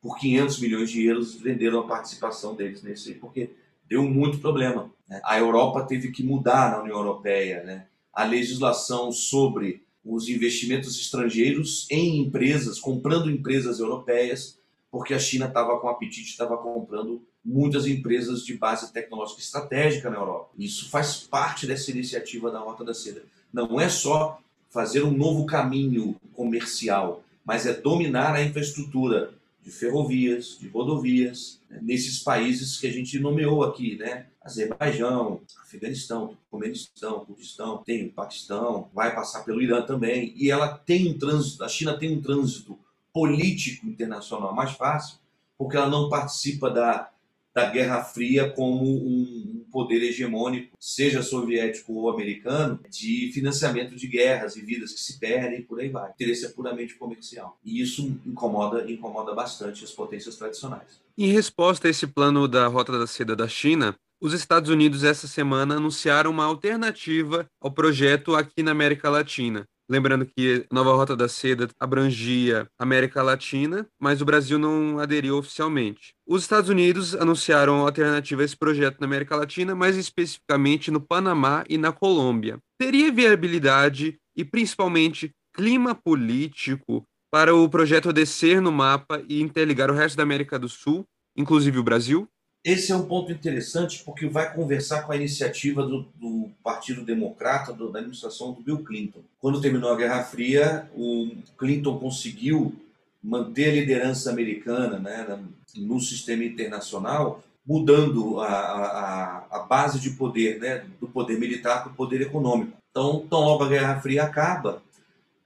por 0.00 0.18
500 0.18 0.60
milhões 0.60 0.90
de 0.90 1.04
euros, 1.04 1.34
venderam 1.34 1.80
a 1.80 1.86
participação 1.86 2.54
deles 2.54 2.82
nesse, 2.82 3.14
porque 3.14 3.50
deu 3.88 4.02
muito 4.04 4.38
problema. 4.38 4.90
Né? 5.08 5.20
A 5.24 5.38
Europa 5.38 5.84
teve 5.84 6.10
que 6.10 6.22
mudar 6.22 6.70
na 6.70 6.82
União 6.82 6.98
Europeia 6.98 7.62
né? 7.64 7.86
a 8.12 8.24
legislação 8.24 9.10
sobre 9.10 9.82
os 10.04 10.28
investimentos 10.28 10.98
estrangeiros 10.98 11.86
em 11.90 12.18
empresas, 12.18 12.80
comprando 12.80 13.30
empresas 13.30 13.78
europeias, 13.78 14.58
porque 14.90 15.12
a 15.12 15.18
China 15.18 15.46
estava 15.46 15.78
com 15.78 15.88
apetite, 15.88 16.30
estava 16.30 16.56
comprando 16.56 17.22
muitas 17.44 17.86
empresas 17.86 18.44
de 18.44 18.56
base 18.56 18.92
tecnológica 18.92 19.40
estratégica 19.40 20.08
na 20.08 20.16
Europa. 20.16 20.50
Isso 20.58 20.88
faz 20.88 21.18
parte 21.18 21.66
dessa 21.66 21.90
iniciativa 21.90 22.50
da 22.50 22.58
Rota 22.58 22.84
da 22.84 22.94
Seda. 22.94 23.22
Não 23.52 23.80
é 23.80 23.88
só 23.88 24.40
fazer 24.70 25.02
um 25.02 25.10
novo 25.10 25.46
caminho 25.46 26.16
comercial, 26.32 27.22
mas 27.48 27.64
é 27.64 27.72
dominar 27.72 28.34
a 28.34 28.42
infraestrutura 28.42 29.32
de 29.62 29.70
ferrovias, 29.70 30.58
de 30.60 30.68
rodovias, 30.68 31.62
né, 31.70 31.78
nesses 31.80 32.22
países 32.22 32.78
que 32.78 32.86
a 32.86 32.92
gente 32.92 33.18
nomeou 33.18 33.64
aqui, 33.64 33.96
né? 33.96 34.26
Azerbaijão, 34.42 35.40
Afeganistão, 35.62 36.28
Turcomenistão, 36.28 37.24
Kurdistão, 37.24 37.78
tem 37.78 38.04
o 38.04 38.12
Paquistão, 38.12 38.90
vai 38.92 39.14
passar 39.14 39.44
pelo 39.44 39.62
Irã 39.62 39.80
também, 39.80 40.34
e 40.36 40.50
ela 40.50 40.76
tem 40.76 41.08
um 41.08 41.18
trânsito, 41.18 41.64
a 41.64 41.68
China 41.68 41.98
tem 41.98 42.18
um 42.18 42.20
trânsito 42.20 42.78
político 43.14 43.86
internacional 43.86 44.54
mais 44.54 44.72
fácil, 44.72 45.16
porque 45.56 45.78
ela 45.78 45.88
não 45.88 46.10
participa 46.10 46.68
da, 46.68 47.08
da 47.54 47.70
Guerra 47.70 48.04
Fria 48.04 48.50
como 48.50 48.84
um, 48.84 49.57
poder 49.70 50.02
hegemônico, 50.02 50.76
seja 50.78 51.22
soviético 51.22 51.92
ou 51.92 52.10
americano, 52.10 52.80
de 52.90 53.30
financiamento 53.32 53.94
de 53.94 54.06
guerras 54.06 54.56
e 54.56 54.60
vidas 54.60 54.92
que 54.92 55.00
se 55.00 55.18
perdem 55.18 55.62
por 55.62 55.80
aí 55.80 55.88
vai. 55.88 56.10
O 56.10 56.12
interesse 56.12 56.46
é 56.46 56.48
puramente 56.48 56.94
comercial. 56.94 57.58
E 57.64 57.80
isso 57.80 58.18
incomoda, 58.24 58.90
incomoda 58.90 59.34
bastante 59.34 59.84
as 59.84 59.92
potências 59.92 60.36
tradicionais. 60.36 61.00
Em 61.16 61.32
resposta 61.32 61.88
a 61.88 61.90
esse 61.90 62.06
plano 62.06 62.46
da 62.46 62.66
Rota 62.66 62.98
da 62.98 63.06
Seda 63.06 63.34
da 63.34 63.48
China, 63.48 63.94
os 64.20 64.32
Estados 64.32 64.68
Unidos 64.68 65.04
essa 65.04 65.28
semana 65.28 65.76
anunciaram 65.76 66.30
uma 66.30 66.44
alternativa 66.44 67.46
ao 67.60 67.70
projeto 67.70 68.34
aqui 68.34 68.62
na 68.62 68.72
América 68.72 69.08
Latina. 69.08 69.64
Lembrando 69.90 70.26
que 70.26 70.66
nova 70.70 70.92
Rota 70.92 71.16
da 71.16 71.28
Seda 71.28 71.66
abrangia 71.80 72.68
América 72.78 73.22
Latina, 73.22 73.86
mas 73.98 74.20
o 74.20 74.24
Brasil 74.24 74.58
não 74.58 74.98
aderiu 74.98 75.38
oficialmente. 75.38 76.12
Os 76.26 76.42
Estados 76.42 76.68
Unidos 76.68 77.14
anunciaram 77.14 77.78
alternativa 77.78 78.42
a 78.42 78.44
esse 78.44 78.56
projeto 78.56 79.00
na 79.00 79.06
América 79.06 79.34
Latina, 79.34 79.74
mais 79.74 79.96
especificamente 79.96 80.90
no 80.90 81.00
Panamá 81.00 81.64
e 81.70 81.78
na 81.78 81.90
Colômbia. 81.90 82.58
Teria 82.78 83.10
viabilidade 83.10 84.18
e 84.36 84.44
principalmente 84.44 85.30
clima 85.54 85.94
político 85.94 87.02
para 87.32 87.54
o 87.54 87.68
projeto 87.68 88.12
descer 88.12 88.60
no 88.60 88.70
mapa 88.70 89.22
e 89.26 89.40
interligar 89.40 89.90
o 89.90 89.94
resto 89.94 90.16
da 90.16 90.22
América 90.22 90.58
do 90.58 90.68
Sul, 90.68 91.04
inclusive 91.34 91.78
o 91.78 91.82
Brasil? 91.82 92.28
Esse 92.64 92.92
é 92.92 92.96
um 92.96 93.06
ponto 93.06 93.30
interessante 93.30 94.02
porque 94.04 94.26
vai 94.26 94.52
conversar 94.52 95.02
com 95.02 95.12
a 95.12 95.16
iniciativa 95.16 95.82
do, 95.82 96.02
do 96.16 96.50
Partido 96.62 97.02
Democrata 97.02 97.72
do, 97.72 97.90
da 97.90 98.00
administração 98.00 98.52
do 98.52 98.62
Bill 98.62 98.84
Clinton. 98.84 99.20
Quando 99.40 99.60
terminou 99.60 99.92
a 99.92 99.96
Guerra 99.96 100.24
Fria, 100.24 100.90
o 100.94 101.30
Clinton 101.56 101.98
conseguiu 101.98 102.74
manter 103.22 103.70
a 103.70 103.74
liderança 103.74 104.30
americana 104.30 104.98
né, 104.98 105.38
no 105.76 106.00
sistema 106.00 106.44
internacional, 106.44 107.42
mudando 107.66 108.40
a, 108.40 108.48
a, 108.48 109.46
a 109.50 109.58
base 109.60 110.00
de 110.00 110.10
poder, 110.10 110.58
né, 110.58 110.84
do 111.00 111.08
poder 111.08 111.38
militar 111.38 111.82
para 111.82 111.92
o 111.92 111.94
poder 111.94 112.20
econômico. 112.22 112.72
Então, 112.90 113.24
tão 113.28 113.40
logo 113.40 113.64
a 113.64 113.68
Guerra 113.68 114.00
Fria 114.00 114.24
acaba, 114.24 114.82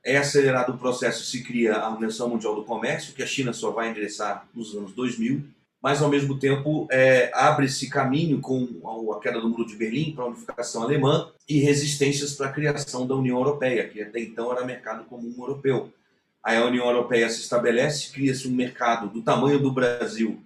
é 0.05 0.17
acelerado 0.17 0.73
o 0.73 0.79
processo, 0.79 1.25
se 1.25 1.43
cria 1.43 1.77
a 1.77 1.91
Organização 1.91 2.29
Mundial 2.29 2.55
do 2.55 2.65
Comércio, 2.65 3.15
que 3.15 3.23
a 3.23 3.27
China 3.27 3.53
só 3.53 3.71
vai 3.71 3.91
ingressar 3.91 4.47
nos 4.55 4.75
anos 4.75 4.93
2000, 4.93 5.45
mas 5.83 6.01
ao 6.01 6.09
mesmo 6.09 6.39
tempo 6.39 6.87
é, 6.93 7.33
abre-se 7.35 7.91
caminho 7.91 8.41
com 8.41 9.13
a 9.13 9.19
queda 9.19 9.41
do 9.41 9.49
Muro 9.49 9.67
de 9.67 9.75
Berlim 9.75 10.13
para 10.13 10.25
a 10.25 10.29
unificação 10.29 10.85
alemã 10.85 11.33
e 11.49 11.59
resistências 11.59 12.35
para 12.35 12.47
a 12.47 12.53
criação 12.53 13.05
da 13.05 13.17
União 13.17 13.37
Europeia, 13.37 13.89
que 13.89 14.01
até 14.01 14.21
então 14.21 14.53
era 14.53 14.65
mercado 14.65 15.05
comum 15.05 15.35
europeu. 15.37 15.93
Aí 16.41 16.57
a 16.57 16.65
União 16.65 16.87
Europeia 16.87 17.29
se 17.29 17.41
estabelece, 17.41 18.13
cria-se 18.13 18.47
um 18.47 18.53
mercado 18.53 19.09
do 19.09 19.23
tamanho 19.23 19.59
do 19.59 19.73
Brasil, 19.73 20.41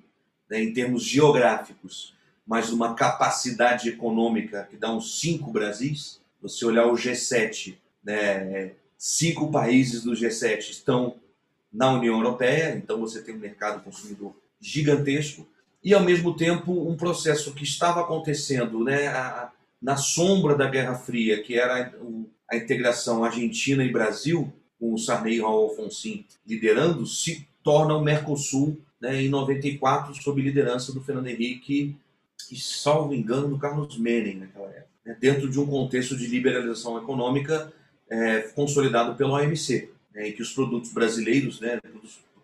né, 0.48 0.62
em 0.62 0.72
termos 0.72 1.04
geográficos, 1.04 2.14
mas 2.46 2.70
uma 2.70 2.94
capacidade 2.94 3.90
econômica 3.90 4.66
que 4.70 4.76
dá 4.76 4.90
uns 4.90 5.20
cinco 5.20 5.50
Brasis. 5.50 6.18
Você 6.40 6.64
olhar 6.64 6.86
o 6.86 6.94
G7, 6.94 7.76
né, 8.02 8.72
cinco 8.96 9.50
países 9.50 10.02
do 10.02 10.12
G7 10.12 10.70
estão 10.70 11.16
na 11.70 11.92
União 11.92 12.16
Europeia, 12.16 12.74
então 12.74 13.00
você 13.00 13.20
tem 13.20 13.34
um 13.34 13.38
mercado 13.38 13.82
consumidor 13.82 14.34
gigantesco 14.60 15.46
e, 15.82 15.94
ao 15.94 16.02
mesmo 16.02 16.34
tempo, 16.36 16.88
um 16.88 16.96
processo 16.96 17.54
que 17.54 17.62
estava 17.62 18.00
acontecendo 18.00 18.82
né, 18.82 19.04
na 19.80 19.96
sombra 19.96 20.56
da 20.56 20.68
Guerra 20.68 20.94
Fria, 20.94 21.42
que 21.42 21.58
era 21.58 21.92
a, 22.50 22.56
integração 22.56 23.24
Argentina 23.24 23.84
e 23.84 23.92
Brasil, 23.92 24.52
com 24.78 24.92
o 24.92 24.98
Sarney 24.98 25.36
e 25.36 25.40
Raul 25.40 25.70
Alfonsin 25.70 26.24
liderando, 26.46 27.06
se 27.06 27.46
torna 27.62 27.94
o 27.94 28.02
Mercosul 28.02 28.80
né, 29.00 29.22
em 29.22 29.28
94, 29.28 30.14
sob 30.14 30.42
liderança 30.42 30.92
do 30.92 31.00
Fernando 31.00 31.28
Henrique 31.28 31.96
e, 32.50 32.56
salvo 32.56 33.14
engano, 33.14 33.48
do 33.48 33.58
Carlos 33.58 33.98
Menem 33.98 34.36
naquela 34.36 34.68
época, 34.68 34.88
né, 35.04 35.16
dentro 35.20 35.48
de 35.48 35.58
um 35.58 35.66
contexto 35.66 36.16
de 36.16 36.26
liberalização 36.26 36.98
econômica 36.98 37.72
é, 38.08 38.40
consolidado 38.54 39.14
pela 39.14 39.34
OMC, 39.34 39.90
né, 40.14 40.28
em 40.28 40.32
que 40.32 40.42
os 40.42 40.52
produtos 40.52 40.92
brasileiros, 40.92 41.60
né, 41.60 41.78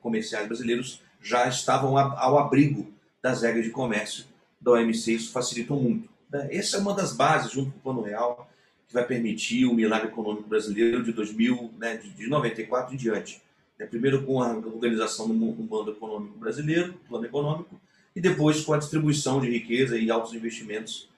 comerciais 0.01 0.47
brasileiros, 0.47 1.01
já 1.23 1.49
estavam 1.49 1.97
ao 1.97 2.39
abrigo 2.39 2.93
das 3.23 3.43
regras 3.43 3.65
de 3.65 3.71
comércio 3.71 4.25
da 4.61 4.73
OMC, 4.73 5.13
isso 5.13 5.33
facilitou 5.33 5.81
muito. 5.81 6.09
Né? 6.31 6.49
Essa 6.51 6.77
é 6.77 6.81
uma 6.81 6.95
das 6.95 7.13
bases, 7.13 7.53
junto 7.53 7.71
com 7.73 7.79
o 7.79 7.83
Plano 7.83 8.03
Real, 8.03 8.49
que 8.87 8.95
vai 8.95 9.05
permitir 9.07 9.67
o 9.67 9.75
milagre 9.75 10.09
econômico 10.09 10.49
brasileiro 10.49 11.03
de 11.03 11.13
2000, 11.13 11.71
né, 11.79 11.97
de 11.97 12.27
94 12.27 12.95
em 12.95 12.97
diante. 12.97 13.41
Né? 13.79 13.87
Primeiro 13.87 14.25
com 14.25 14.43
a 14.43 14.53
organização 14.53 15.29
do 15.29 15.35
mundo 15.35 15.91
econômico 15.91 16.39
brasileiro, 16.39 16.95
plano 17.09 17.25
econômico, 17.25 17.81
e 18.15 18.21
depois 18.21 18.61
com 18.63 18.75
a 18.75 18.79
distribuição 18.79 19.41
de 19.41 19.51
riqueza 19.51 19.97
e 19.97 20.11
altos 20.11 20.35
investimentos 20.35 21.09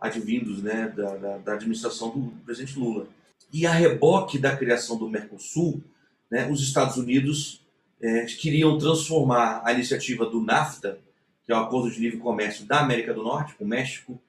advindos 0.00 0.62
né, 0.62 0.92
da, 0.94 1.16
da, 1.16 1.38
da 1.38 1.52
administração 1.54 2.10
do 2.10 2.32
presidente 2.44 2.78
Lula. 2.78 3.06
E 3.52 3.66
a 3.66 3.72
reboque 3.72 4.38
da 4.38 4.56
criação 4.56 4.96
do 4.96 5.08
Mercosul, 5.08 5.82
né, 6.30 6.48
os 6.50 6.62
Estados 6.62 6.96
Unidos 6.96 7.60
é, 8.00 8.24
queriam 8.24 8.78
transformar 8.78 9.62
a 9.64 9.72
iniciativa 9.72 10.26
do 10.26 10.40
NAFTA, 10.40 10.98
que 11.44 11.52
é 11.52 11.54
o 11.54 11.58
Acordo 11.58 11.90
de 11.90 12.00
Livre 12.00 12.18
Comércio 12.18 12.64
da 12.66 12.80
América 12.80 13.12
do 13.12 13.22
Norte, 13.22 13.54
com 13.54 13.64
México, 13.64 14.20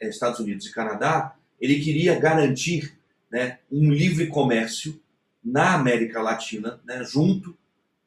é, 0.00 0.08
Estados 0.08 0.40
Unidos 0.40 0.66
e 0.66 0.72
Canadá, 0.72 1.34
ele 1.60 1.80
queria 1.80 2.18
garantir 2.18 2.98
né, 3.30 3.58
um 3.70 3.90
livre 3.90 4.26
comércio 4.26 5.00
na 5.44 5.74
América 5.74 6.20
Latina, 6.20 6.80
né, 6.84 7.04
junto 7.04 7.56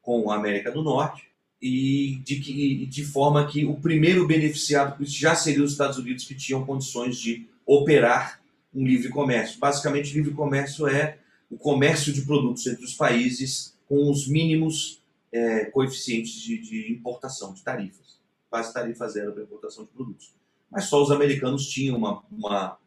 com 0.02 0.30
a 0.30 0.36
América 0.36 0.70
do 0.70 0.82
Norte, 0.82 1.28
e 1.60 2.20
de, 2.22 2.36
que, 2.36 2.86
de 2.86 3.04
forma 3.04 3.46
que 3.46 3.64
o 3.64 3.74
primeiro 3.76 4.26
beneficiado 4.26 5.04
já 5.04 5.34
seria 5.34 5.64
os 5.64 5.72
Estados 5.72 5.98
Unidos, 5.98 6.24
que 6.24 6.34
tinham 6.34 6.66
condições 6.66 7.16
de 7.18 7.46
operar 7.64 8.40
um 8.74 8.86
livre 8.86 9.08
comércio. 9.08 9.58
Basicamente, 9.58 10.12
livre 10.12 10.32
comércio 10.32 10.86
é 10.86 11.18
o 11.50 11.56
comércio 11.56 12.12
de 12.12 12.22
produtos 12.22 12.66
entre 12.66 12.84
os 12.84 12.94
países 12.94 13.74
com 13.88 14.10
os 14.10 14.28
mínimos 14.28 15.00
é, 15.32 15.66
coeficientes 15.66 16.32
de, 16.32 16.58
de, 16.58 16.92
importação, 16.92 17.52
de 17.52 17.62
tarifas. 17.62 18.20
Quase 18.48 18.72
tarifa 18.72 19.08
zero 19.08 19.32
para 19.32 19.42
importação 19.42 19.84
de 19.84 19.90
produtos. 19.90 20.34
Mas 20.70 20.84
só 20.84 21.02
os 21.02 21.10
americanos 21.10 21.66
tinham 21.68 21.96
uma, 21.96 22.22
uma, 22.30 22.78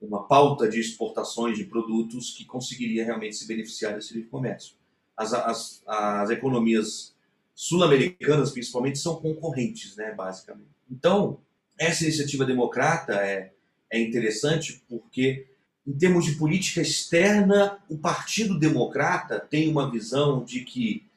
uma 0.00 0.26
pauta 0.26 0.68
de 0.68 0.80
exportações 0.80 1.56
de 1.58 1.64
produtos 1.64 2.32
que 2.32 2.44
conseguiria 2.44 3.04
realmente 3.04 3.36
se 3.36 3.46
beneficiar 3.46 3.94
desse 3.94 4.14
livre 4.14 4.28
comércio. 4.28 4.74
As, 5.16 5.32
as, 5.32 5.82
as 5.86 6.30
economias 6.30 7.14
sul-americanas, 7.54 8.52
principalmente, 8.52 8.98
são 8.98 9.16
concorrentes, 9.16 9.94
né, 9.96 10.14
basicamente. 10.14 10.70
Então, 10.90 11.38
essa 11.78 12.04
iniciativa 12.04 12.44
democrata 12.44 13.14
é, 13.14 13.52
é 13.90 14.00
interessante 14.00 14.82
porque, 14.88 15.46
em 15.86 15.92
termos 15.92 16.24
de 16.24 16.32
política 16.36 16.80
externa, 16.80 17.78
o 17.88 17.98
Partido 17.98 18.58
Democrata 18.58 19.38
tem 19.38 19.68
uma 19.68 19.90
visão 19.90 20.42
de 20.44 20.60
que 20.64 21.09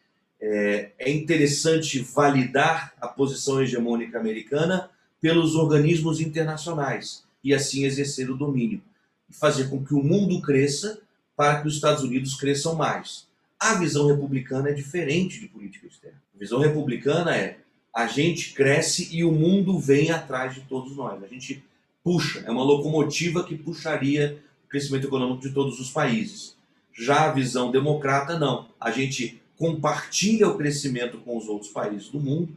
é, 0.45 0.91
é 0.99 1.09
interessante 1.09 1.99
validar 1.99 2.93
a 2.99 3.07
posição 3.07 3.61
hegemônica 3.63 4.19
americana 4.19 4.89
pelos 5.21 5.55
organismos 5.55 6.19
internacionais 6.19 7.23
e 7.41 7.53
assim 7.53 7.85
exercer 7.85 8.29
o 8.29 8.35
domínio 8.35 8.81
e 9.29 9.33
fazer 9.33 9.69
com 9.69 9.83
que 9.83 9.93
o 9.93 10.03
mundo 10.03 10.41
cresça 10.41 10.99
para 11.33 11.61
que 11.61 11.67
os 11.69 11.75
Estados 11.75 12.03
Unidos 12.03 12.35
cresçam 12.35 12.75
mais. 12.75 13.25
A 13.57 13.75
visão 13.75 14.07
republicana 14.07 14.69
é 14.69 14.73
diferente 14.73 15.39
de 15.39 15.47
política 15.47 15.87
externa. 15.87 16.21
A 16.35 16.39
visão 16.39 16.59
republicana 16.59 17.33
é 17.33 17.59
a 17.95 18.05
gente 18.05 18.53
cresce 18.53 19.15
e 19.15 19.23
o 19.23 19.31
mundo 19.31 19.79
vem 19.79 20.11
atrás 20.11 20.55
de 20.55 20.61
todos 20.61 20.93
nós. 20.97 21.23
A 21.23 21.27
gente 21.27 21.63
puxa, 22.03 22.43
é 22.45 22.51
uma 22.51 22.63
locomotiva 22.63 23.45
que 23.45 23.55
puxaria 23.55 24.43
o 24.65 24.67
crescimento 24.67 25.07
econômico 25.07 25.41
de 25.41 25.53
todos 25.53 25.79
os 25.79 25.89
países. 25.89 26.57
Já 26.91 27.29
a 27.29 27.31
visão 27.31 27.71
democrata, 27.71 28.37
não. 28.37 28.67
A 28.77 28.91
gente 28.91 29.41
compartilha 29.57 30.47
o 30.47 30.57
crescimento 30.57 31.17
com 31.19 31.37
os 31.37 31.47
outros 31.47 31.71
países 31.71 32.09
do 32.09 32.19
mundo 32.19 32.55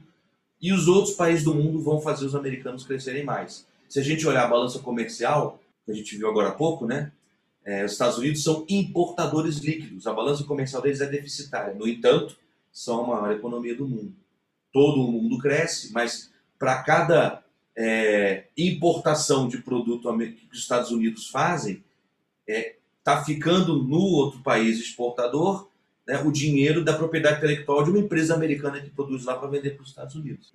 e 0.61 0.73
os 0.73 0.89
outros 0.89 1.15
países 1.15 1.45
do 1.45 1.55
mundo 1.55 1.81
vão 1.81 2.01
fazer 2.01 2.25
os 2.25 2.35
americanos 2.35 2.85
crescerem 2.85 3.25
mais. 3.25 3.67
Se 3.89 4.01
a 4.01 4.03
gente 4.03 4.27
olhar 4.27 4.45
a 4.45 4.49
balança 4.49 4.79
comercial, 4.79 5.61
que 5.85 5.93
a 5.93 5.95
gente 5.95 6.17
viu 6.17 6.29
agora 6.29 6.49
há 6.49 6.53
pouco, 6.53 6.87
né? 6.87 7.13
É, 7.65 7.85
os 7.85 7.93
Estados 7.93 8.19
Unidos 8.19 8.43
são 8.43 8.65
importadores 8.69 9.59
líquidos, 9.59 10.07
a 10.07 10.13
balança 10.13 10.45
comercial 10.45 10.81
deles 10.83 11.01
é 11.01 11.07
deficitária. 11.07 11.75
No 11.75 11.87
entanto, 11.87 12.37
são 12.73 13.05
a 13.05 13.21
maior 13.21 13.37
economia 13.37 13.75
do 13.75 13.89
mundo. 13.89 14.15
Todo 14.73 15.03
o 15.03 15.11
mundo 15.11 15.39
cresce, 15.39 15.93
mas 15.93 16.31
para 16.59 16.83
cada 16.83 17.43
é, 17.77 18.45
importação 18.57 19.49
de 19.49 19.59
produto 19.59 20.17
que 20.19 20.49
os 20.53 20.59
Estados 20.59 20.91
Unidos 20.91 21.29
fazem, 21.29 21.83
está 22.47 22.61
é, 22.61 22.77
tá 23.03 23.25
ficando 23.25 23.83
no 23.83 24.01
outro 24.01 24.41
país 24.41 24.79
exportador 24.79 25.69
né, 26.07 26.23
o 26.23 26.31
dinheiro 26.31 26.85
da 26.85 26.95
propriedade 26.95 27.39
intelectual 27.39 27.83
de 27.83 27.91
uma 27.91 27.99
empresa 27.99 28.35
americana 28.35 28.81
que 28.81 28.91
produz 28.91 29.25
lá 29.25 29.37
para 29.37 29.49
vender 29.49 29.71
para 29.71 29.83
os 29.83 29.89
Estados 29.89 30.15
Unidos. 30.15 30.53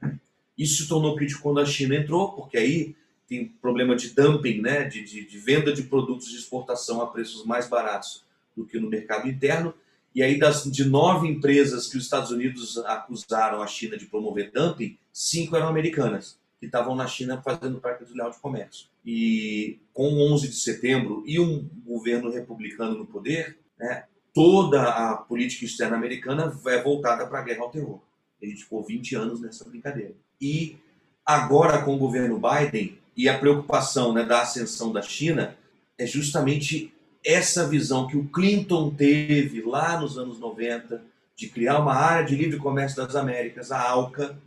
Isso 0.58 0.84
se 0.84 0.88
tornou 0.88 1.16
crítico 1.16 1.42
quando 1.42 1.60
a 1.60 1.66
China 1.66 1.96
entrou, 1.96 2.32
porque 2.34 2.58
aí 2.58 2.96
tem 3.28 3.48
problema 3.62 3.96
de 3.96 4.10
dumping, 4.10 4.62
né, 4.62 4.84
de, 4.84 5.04
de, 5.04 5.26
de 5.26 5.38
venda 5.38 5.74
de 5.74 5.84
produtos 5.84 6.30
de 6.30 6.38
exportação 6.38 7.02
a 7.02 7.08
preços 7.08 7.46
mais 7.46 7.68
baratos 7.68 8.24
do 8.56 8.66
que 8.66 8.80
no 8.80 8.90
mercado 8.90 9.28
interno. 9.28 9.74
E 10.14 10.22
aí, 10.22 10.38
das, 10.38 10.66
de 10.66 10.84
nove 10.84 11.28
empresas 11.28 11.88
que 11.88 11.98
os 11.98 12.04
Estados 12.04 12.32
Unidos 12.32 12.78
acusaram 12.80 13.62
a 13.62 13.68
China 13.68 13.98
de 13.98 14.06
promover 14.06 14.52
dumping, 14.52 14.98
cinco 15.14 15.56
eram 15.56 15.70
americanas, 15.70 16.38
que 16.60 16.66
estavam 16.66 16.96
na 16.96 17.08
China 17.08 17.42
fazendo 17.42 17.80
prática 17.80 18.06
desleal 18.06 18.30
de 18.30 18.40
comércio. 18.40 18.88
E 19.06 19.80
com 19.94 20.14
11 20.34 20.50
de 20.50 20.56
setembro 20.56 21.24
e 21.26 21.40
um 21.40 21.68
governo 21.86 22.30
republicano 22.30 22.98
no 22.98 23.06
poder, 23.06 23.58
né, 23.80 24.04
toda 24.34 24.84
a 24.84 25.16
política 25.16 25.66
externa 25.66 25.96
americana 25.96 26.58
é 26.68 26.82
voltada 26.82 27.28
para 27.28 27.40
a 27.40 27.44
guerra 27.44 27.62
ao 27.62 27.72
terror. 27.72 28.00
A 28.42 28.46
gente 28.46 28.64
ficou 28.64 28.84
20 28.84 29.16
anos 29.16 29.42
nessa 29.42 29.64
brincadeira. 29.66 30.14
E 30.40 30.78
agora, 31.26 31.84
com 31.84 31.96
o 31.96 32.00
governo 32.00 32.40
Biden 32.40 32.98
e 33.16 33.30
a 33.30 33.38
preocupação 33.38 34.14
né, 34.14 34.24
da 34.24 34.42
ascensão 34.42 34.92
da 34.92 35.02
China, 35.02 35.56
é 35.98 36.06
justamente 36.06 36.94
essa 37.24 37.68
visão 37.68 38.08
que 38.08 38.18
o 38.18 38.28
Clinton 38.30 38.90
teve 38.90 39.62
lá 39.62 40.00
nos 40.00 40.18
anos 40.18 40.40
90 40.40 41.04
de 41.36 41.48
criar 41.48 41.80
uma 41.80 41.94
área 41.94 42.26
de 42.26 42.36
livre 42.36 42.58
comércio 42.58 42.98
das 42.98 43.16
Américas, 43.16 43.72
a 43.72 43.80
ALCA, 43.80 44.38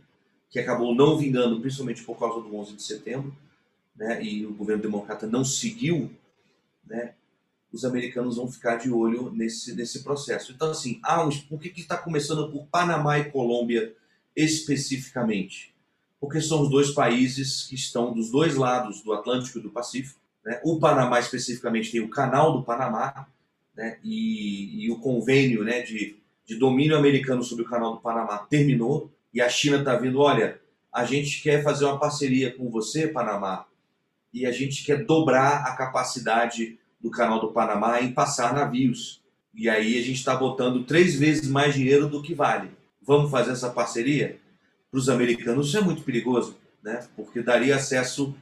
que 0.49 0.59
acabou 0.59 0.93
não 0.93 1.17
vingando, 1.17 1.59
principalmente 1.59 2.03
por 2.03 2.17
causa 2.17 2.41
do 2.41 2.55
11 2.55 2.75
de 2.75 2.83
setembro, 2.83 3.35
né, 3.95 4.21
e 4.23 4.45
o 4.45 4.53
governo 4.53 4.81
democrata 4.81 5.25
não 5.25 5.43
seguiu, 5.43 6.11
né, 6.85 7.13
os 7.75 7.83
americanos 7.83 8.37
vão 8.37 8.49
ficar 8.49 8.77
de 8.77 8.89
olho 8.89 9.29
nesse, 9.31 9.75
nesse 9.75 10.01
processo. 10.01 10.53
Então, 10.53 10.71
assim, 10.71 10.99
ah, 11.03 11.27
por 11.49 11.59
que 11.59 11.73
está 11.75 11.97
começando 11.97 12.49
por 12.49 12.65
Panamá 12.67 13.19
e 13.19 13.29
Colômbia 13.29 13.93
especificamente? 14.33 15.75
Porque 16.17 16.39
são 16.39 16.61
os 16.61 16.69
dois 16.69 16.91
países 16.91 17.63
que 17.67 17.75
estão 17.75 18.13
dos 18.13 18.31
dois 18.31 18.55
lados 18.55 19.01
do 19.01 19.11
Atlântico 19.11 19.59
e 19.59 19.61
do 19.61 19.69
Pacífico. 19.69 20.17
Né? 20.45 20.61
O 20.63 20.79
Panamá, 20.79 21.19
especificamente, 21.19 21.91
tem 21.91 21.99
o 21.99 22.09
Canal 22.09 22.53
do 22.53 22.63
Panamá 22.63 23.27
né? 23.75 23.97
e, 24.01 24.85
e 24.85 24.89
o 24.89 24.99
convênio 24.99 25.65
né, 25.65 25.81
de, 25.81 26.15
de 26.45 26.55
domínio 26.55 26.95
americano 26.95 27.43
sobre 27.43 27.65
o 27.65 27.67
Canal 27.67 27.95
do 27.95 27.99
Panamá 27.99 28.37
terminou. 28.37 29.11
E 29.33 29.41
a 29.41 29.49
China 29.49 29.79
está 29.79 29.97
vindo: 29.97 30.21
olha, 30.21 30.61
a 30.93 31.03
gente 31.03 31.43
quer 31.43 31.61
fazer 31.61 31.83
uma 31.83 31.99
parceria 31.99 32.55
com 32.55 32.69
você, 32.69 33.05
Panamá, 33.05 33.65
e 34.33 34.45
a 34.45 34.51
gente 34.53 34.85
quer 34.85 35.03
dobrar 35.03 35.65
a 35.65 35.75
capacidade 35.75 36.79
do 37.05 37.11
Canal 37.11 37.39
do 37.39 37.51
Panamá 37.51 38.01
em 38.01 38.11
passar 38.11 38.51
navios. 38.51 39.21
E 39.53 39.69
aí 39.69 39.95
a 39.99 40.01
gente 40.01 40.17
está 40.17 40.35
botando 40.35 40.83
três 40.85 41.13
vezes 41.15 41.47
mais 41.47 41.75
dinheiro 41.75 42.09
do 42.09 42.19
que 42.19 42.33
vale. 42.33 42.71
Vamos 43.05 43.29
fazer 43.29 43.51
essa 43.51 43.69
parceria? 43.69 44.39
Para 44.89 44.97
os 44.97 45.07
americanos 45.07 45.67
isso 45.67 45.77
é 45.77 45.81
muito 45.81 46.01
perigoso, 46.01 46.57
né? 46.83 47.05
porque 47.15 47.43
daria 47.43 47.75
acesso 47.75 48.35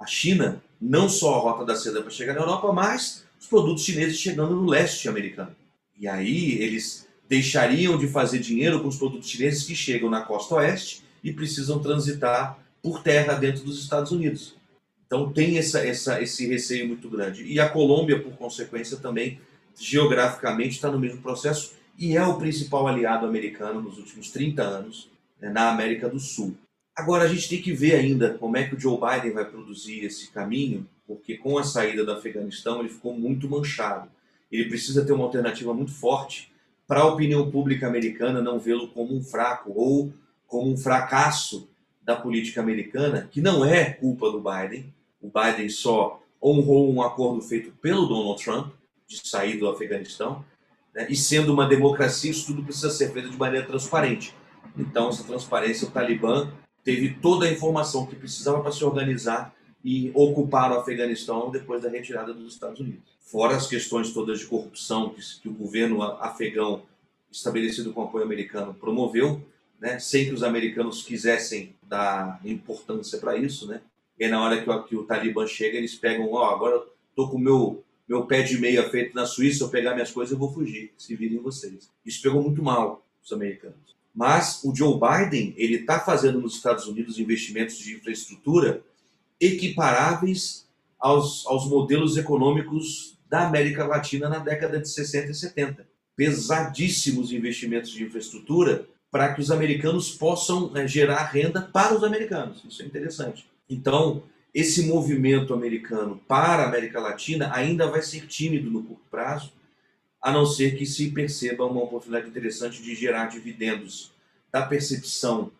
à 0.00 0.04
China, 0.04 0.60
não 0.80 1.08
só 1.08 1.36
a 1.36 1.38
Rota 1.38 1.64
da 1.64 1.76
Seda 1.76 2.02
para 2.02 2.10
chegar 2.10 2.34
na 2.34 2.40
Europa, 2.40 2.72
mas 2.72 3.24
os 3.40 3.46
produtos 3.46 3.84
chineses 3.84 4.18
chegando 4.18 4.56
no 4.56 4.66
leste 4.66 5.08
americano. 5.08 5.54
E 5.96 6.08
aí 6.08 6.60
eles 6.60 7.06
deixariam 7.28 7.96
de 7.96 8.08
fazer 8.08 8.40
dinheiro 8.40 8.80
com 8.80 8.88
os 8.88 8.96
produtos 8.96 9.30
chineses 9.30 9.62
que 9.62 9.76
chegam 9.76 10.10
na 10.10 10.22
costa 10.22 10.56
oeste 10.56 11.04
e 11.22 11.32
precisam 11.32 11.78
transitar 11.78 12.58
por 12.82 13.00
terra 13.00 13.34
dentro 13.34 13.62
dos 13.62 13.80
Estados 13.80 14.10
Unidos. 14.10 14.57
Então 15.08 15.32
tem 15.32 15.56
essa, 15.56 15.84
essa, 15.84 16.22
esse 16.22 16.46
receio 16.46 16.86
muito 16.86 17.08
grande. 17.08 17.42
E 17.42 17.58
a 17.58 17.68
Colômbia, 17.68 18.22
por 18.22 18.32
consequência, 18.34 18.98
também 18.98 19.40
geograficamente 19.74 20.76
está 20.76 20.90
no 20.90 20.98
mesmo 20.98 21.22
processo 21.22 21.72
e 21.98 22.14
é 22.14 22.24
o 22.24 22.36
principal 22.36 22.86
aliado 22.86 23.26
americano 23.26 23.80
nos 23.80 23.96
últimos 23.96 24.30
30 24.30 24.62
anos 24.62 25.08
né, 25.40 25.48
na 25.48 25.70
América 25.70 26.10
do 26.10 26.20
Sul. 26.20 26.54
Agora 26.94 27.24
a 27.24 27.28
gente 27.28 27.48
tem 27.48 27.62
que 27.62 27.72
ver 27.72 27.94
ainda 27.94 28.34
como 28.34 28.56
é 28.56 28.64
que 28.64 28.74
o 28.74 28.80
Joe 28.80 28.98
Biden 28.98 29.32
vai 29.32 29.46
produzir 29.46 30.04
esse 30.04 30.30
caminho, 30.30 30.86
porque 31.06 31.38
com 31.38 31.56
a 31.56 31.64
saída 31.64 32.04
do 32.04 32.12
Afeganistão 32.12 32.80
ele 32.80 32.90
ficou 32.90 33.16
muito 33.16 33.48
manchado. 33.48 34.10
Ele 34.52 34.68
precisa 34.68 35.04
ter 35.06 35.12
uma 35.12 35.24
alternativa 35.24 35.72
muito 35.72 35.92
forte 35.92 36.52
para 36.86 37.00
a 37.00 37.06
opinião 37.06 37.50
pública 37.50 37.86
americana 37.86 38.42
não 38.42 38.58
vê-lo 38.58 38.88
como 38.88 39.14
um 39.14 39.22
fraco 39.22 39.72
ou 39.74 40.12
como 40.46 40.70
um 40.70 40.76
fracasso 40.76 41.68
da 42.02 42.16
política 42.16 42.60
americana, 42.60 43.28
que 43.30 43.40
não 43.40 43.64
é 43.64 43.90
culpa 43.90 44.30
do 44.30 44.40
Biden, 44.42 44.92
o 45.20 45.30
Biden 45.30 45.68
só 45.68 46.22
honrou 46.42 46.92
um 46.92 47.02
acordo 47.02 47.40
feito 47.42 47.72
pelo 47.80 48.06
Donald 48.06 48.42
Trump 48.42 48.72
de 49.06 49.26
sair 49.26 49.58
do 49.58 49.68
Afeganistão, 49.68 50.44
né? 50.94 51.06
e 51.08 51.16
sendo 51.16 51.52
uma 51.52 51.66
democracia, 51.66 52.30
isso 52.30 52.46
tudo 52.46 52.62
precisa 52.62 52.90
ser 52.90 53.12
feito 53.12 53.30
de 53.30 53.36
maneira 53.36 53.66
transparente. 53.66 54.34
Então, 54.76 55.08
essa 55.08 55.24
transparência, 55.24 55.88
o 55.88 55.90
Talibã 55.90 56.52
teve 56.84 57.14
toda 57.14 57.46
a 57.46 57.50
informação 57.50 58.06
que 58.06 58.14
precisava 58.14 58.60
para 58.60 58.70
se 58.70 58.84
organizar 58.84 59.54
e 59.84 60.10
ocupar 60.14 60.70
o 60.70 60.78
Afeganistão 60.78 61.50
depois 61.50 61.82
da 61.82 61.88
retirada 61.88 62.34
dos 62.34 62.52
Estados 62.52 62.80
Unidos. 62.80 63.16
Fora 63.20 63.56
as 63.56 63.66
questões 63.66 64.12
todas 64.12 64.40
de 64.40 64.46
corrupção 64.46 65.10
que, 65.10 65.20
que 65.40 65.48
o 65.48 65.52
governo 65.52 66.02
afegão, 66.02 66.82
estabelecido 67.30 67.92
com 67.92 68.02
apoio 68.02 68.24
americano, 68.24 68.74
promoveu, 68.74 69.42
né, 69.80 69.98
sem 69.98 70.26
que 70.26 70.32
os 70.32 70.42
americanos 70.42 71.02
quisessem 71.02 71.74
dar 71.82 72.40
importância 72.44 73.18
para 73.18 73.36
isso, 73.36 73.66
né? 73.66 73.80
E 74.18 74.24
aí, 74.24 74.30
na 74.30 74.42
hora 74.42 74.60
que 74.60 74.68
o, 74.68 74.82
que 74.82 74.96
o 74.96 75.04
Talibã 75.04 75.46
chega, 75.46 75.76
eles 75.76 75.94
pegam, 75.94 76.32
ó, 76.32 76.40
oh, 76.40 76.54
agora 76.54 76.82
tô 77.14 77.28
com 77.28 77.38
meu, 77.38 77.84
meu 78.08 78.26
pé 78.26 78.42
de 78.42 78.58
meia 78.58 78.88
feito 78.90 79.14
na 79.14 79.26
Suíça, 79.26 79.64
eu 79.64 79.68
pegar 79.68 79.94
minhas 79.94 80.10
coisas 80.10 80.32
eu 80.32 80.38
vou 80.38 80.52
fugir, 80.52 80.92
se 80.98 81.14
virem 81.14 81.38
vocês. 81.38 81.90
Isso 82.04 82.22
pegou 82.22 82.42
muito 82.42 82.62
mal 82.62 83.06
os 83.22 83.32
americanos. 83.32 83.96
Mas 84.14 84.62
o 84.64 84.74
Joe 84.74 84.98
Biden, 84.98 85.54
ele 85.56 85.76
está 85.76 86.00
fazendo 86.00 86.40
nos 86.40 86.56
Estados 86.56 86.86
Unidos 86.86 87.18
investimentos 87.18 87.78
de 87.78 87.94
infraestrutura 87.94 88.82
equiparáveis 89.40 90.66
aos, 90.98 91.46
aos 91.46 91.68
modelos 91.68 92.16
econômicos 92.16 93.16
da 93.28 93.46
América 93.46 93.86
Latina 93.86 94.28
na 94.28 94.38
década 94.38 94.80
de 94.80 94.88
60 94.88 95.30
e 95.30 95.34
70. 95.34 95.86
Pesadíssimos 96.16 97.30
investimentos 97.30 97.90
de 97.92 98.02
infraestrutura 98.02 98.88
para 99.10 99.32
que 99.32 99.40
os 99.40 99.50
americanos 99.50 100.10
possam 100.10 100.76
é, 100.76 100.86
gerar 100.86 101.24
renda 101.26 101.62
para 101.62 101.94
os 101.94 102.02
americanos. 102.02 102.62
Isso 102.68 102.82
é 102.82 102.86
interessante. 102.86 103.46
Então, 103.68 104.22
esse 104.54 104.86
movimento 104.86 105.52
americano 105.52 106.20
para 106.26 106.62
a 106.62 106.66
América 106.66 107.00
Latina 107.00 107.50
ainda 107.54 107.90
vai 107.90 108.02
ser 108.02 108.26
tímido 108.26 108.70
no 108.70 108.82
curto 108.82 109.04
prazo, 109.10 109.52
a 110.20 110.32
não 110.32 110.46
ser 110.46 110.76
que 110.76 110.84
se 110.84 111.10
perceba 111.10 111.64
uma 111.64 111.82
oportunidade 111.82 112.28
interessante 112.28 112.82
de 112.82 112.94
gerar 112.94 113.26
dividendos 113.26 114.12
da 114.50 114.62
percepção 114.62 115.52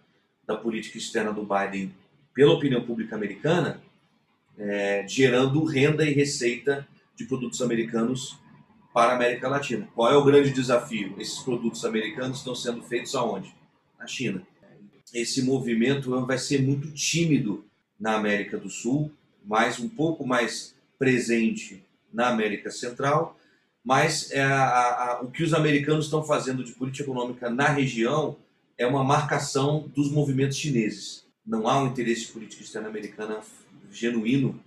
da 0.46 0.56
política 0.56 0.98
externa 0.98 1.32
do 1.32 1.46
Biden 1.46 1.94
pela 2.34 2.54
opinião 2.54 2.82
pública 2.82 3.14
americana, 3.14 3.80
é, 4.56 5.06
gerando 5.06 5.62
renda 5.64 6.04
e 6.04 6.12
receita 6.12 6.86
de 7.14 7.24
produtos 7.24 7.60
americanos 7.60 8.38
para 8.92 9.12
a 9.12 9.14
América 9.16 9.48
Latina. 9.48 9.88
Qual 9.94 10.10
é 10.10 10.16
o 10.16 10.24
grande 10.24 10.50
desafio? 10.50 11.14
Esses 11.18 11.38
produtos 11.40 11.84
americanos 11.84 12.38
estão 12.38 12.54
sendo 12.54 12.82
feitos 12.82 13.14
aonde? 13.14 13.54
Na 13.98 14.06
China. 14.06 14.42
Esse 15.12 15.42
movimento 15.42 16.24
vai 16.26 16.38
ser 16.38 16.62
muito 16.62 16.90
tímido 16.92 17.64
na 17.98 18.14
América 18.14 18.56
do 18.56 18.68
Sul, 18.68 19.10
mais 19.44 19.78
um 19.78 19.88
pouco 19.88 20.26
mais 20.26 20.74
presente 20.98 21.82
na 22.12 22.28
América 22.28 22.70
Central, 22.70 23.38
mas 23.84 24.30
é 24.32 24.42
a, 24.42 24.64
a, 24.64 25.20
o 25.22 25.30
que 25.30 25.42
os 25.42 25.54
americanos 25.54 26.06
estão 26.06 26.22
fazendo 26.22 26.62
de 26.62 26.72
política 26.72 27.04
econômica 27.04 27.48
na 27.48 27.68
região 27.68 28.36
é 28.76 28.86
uma 28.86 29.02
marcação 29.02 29.88
dos 29.94 30.10
movimentos 30.10 30.56
chineses. 30.56 31.26
Não 31.44 31.66
há 31.68 31.82
um 31.82 31.88
interesse 31.88 32.26
de 32.26 32.32
política 32.32 32.62
externa 32.62 32.88
americana 32.88 33.40
genuíno 33.90 34.60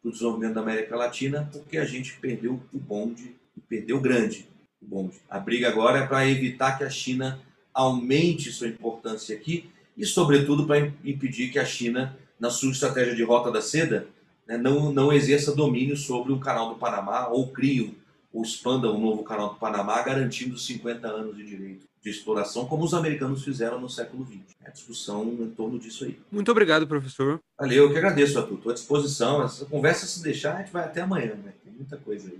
para 0.00 0.08
o 0.08 0.12
desenvolvimento 0.12 0.54
da 0.54 0.60
América 0.60 0.96
Latina, 0.96 1.48
porque 1.52 1.76
a 1.76 1.84
gente 1.84 2.14
perdeu 2.18 2.62
o 2.72 2.78
bonde, 2.78 3.34
perdeu 3.68 4.00
grande 4.00 4.48
o 4.80 4.86
bonde. 4.86 5.16
A 5.28 5.38
briga 5.38 5.68
agora 5.68 5.98
é 5.98 6.06
para 6.06 6.28
evitar 6.28 6.78
que 6.78 6.84
a 6.84 6.90
China 6.90 7.40
aumente 7.74 8.50
sua 8.50 8.68
importância 8.68 9.36
aqui 9.36 9.68
e, 9.96 10.06
sobretudo, 10.06 10.66
para 10.66 10.92
impedir 11.04 11.50
que 11.50 11.58
a 11.58 11.64
China, 11.64 12.16
na 12.38 12.50
sua 12.50 12.70
estratégia 12.70 13.14
de 13.14 13.22
rota 13.22 13.50
da 13.50 13.60
seda, 13.60 14.06
né, 14.46 14.56
não, 14.56 14.92
não 14.92 15.12
exerça 15.12 15.54
domínio 15.54 15.96
sobre 15.96 16.32
o 16.32 16.38
canal 16.38 16.70
do 16.70 16.76
Panamá 16.76 17.28
ou 17.28 17.48
crie 17.48 17.96
ou 18.32 18.42
expanda 18.42 18.90
um 18.90 19.00
novo 19.00 19.22
canal 19.22 19.50
do 19.50 19.56
Panamá, 19.56 20.02
garantindo 20.02 20.58
50 20.58 21.08
anos 21.08 21.36
de 21.36 21.44
direito 21.44 21.88
de 22.02 22.10
exploração, 22.10 22.66
como 22.66 22.84
os 22.84 22.94
americanos 22.94 23.44
fizeram 23.44 23.80
no 23.80 23.88
século 23.88 24.24
XX. 24.24 24.54
É 24.64 24.68
a 24.68 24.72
discussão 24.72 25.24
em 25.24 25.50
torno 25.50 25.78
disso 25.78 26.04
aí. 26.04 26.18
Muito 26.30 26.50
obrigado, 26.50 26.86
professor. 26.86 27.40
Valeu, 27.58 27.84
eu 27.84 27.90
que 27.90 27.98
agradeço, 27.98 28.38
Arthur. 28.38 28.54
Estou 28.54 28.70
à 28.70 28.74
disposição. 28.74 29.42
Essa 29.42 29.64
conversa, 29.64 30.06
se 30.06 30.22
deixar, 30.22 30.56
a 30.56 30.58
gente 30.60 30.72
vai 30.72 30.84
até 30.84 31.00
amanhã, 31.00 31.34
né? 31.34 31.52
Tem 31.64 31.72
muita 31.72 31.96
coisa 31.96 32.28
aí. 32.28 32.38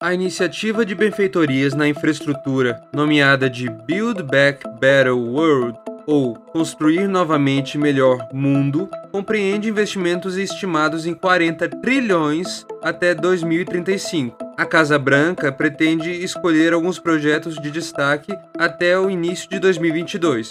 A 0.00 0.12
iniciativa 0.12 0.84
de 0.84 0.94
benfeitorias 0.94 1.74
na 1.74 1.88
infraestrutura, 1.88 2.86
nomeada 2.92 3.48
de 3.48 3.68
Build 3.68 4.22
Back 4.22 4.68
Better 4.78 5.16
World, 5.16 5.78
ou 6.06 6.34
Construir 6.34 7.08
Novamente 7.08 7.76
Melhor 7.76 8.28
Mundo, 8.32 8.88
compreende 9.10 9.68
investimentos 9.68 10.36
estimados 10.36 11.06
em 11.06 11.14
40 11.14 11.68
trilhões 11.80 12.64
até 12.82 13.14
2035. 13.14 14.36
A 14.56 14.64
Casa 14.64 14.98
Branca 14.98 15.52
pretende 15.52 16.10
escolher 16.10 16.72
alguns 16.72 16.98
projetos 16.98 17.56
de 17.56 17.70
destaque 17.70 18.32
até 18.56 18.98
o 18.98 19.10
início 19.10 19.50
de 19.50 19.58
2022. 19.58 20.48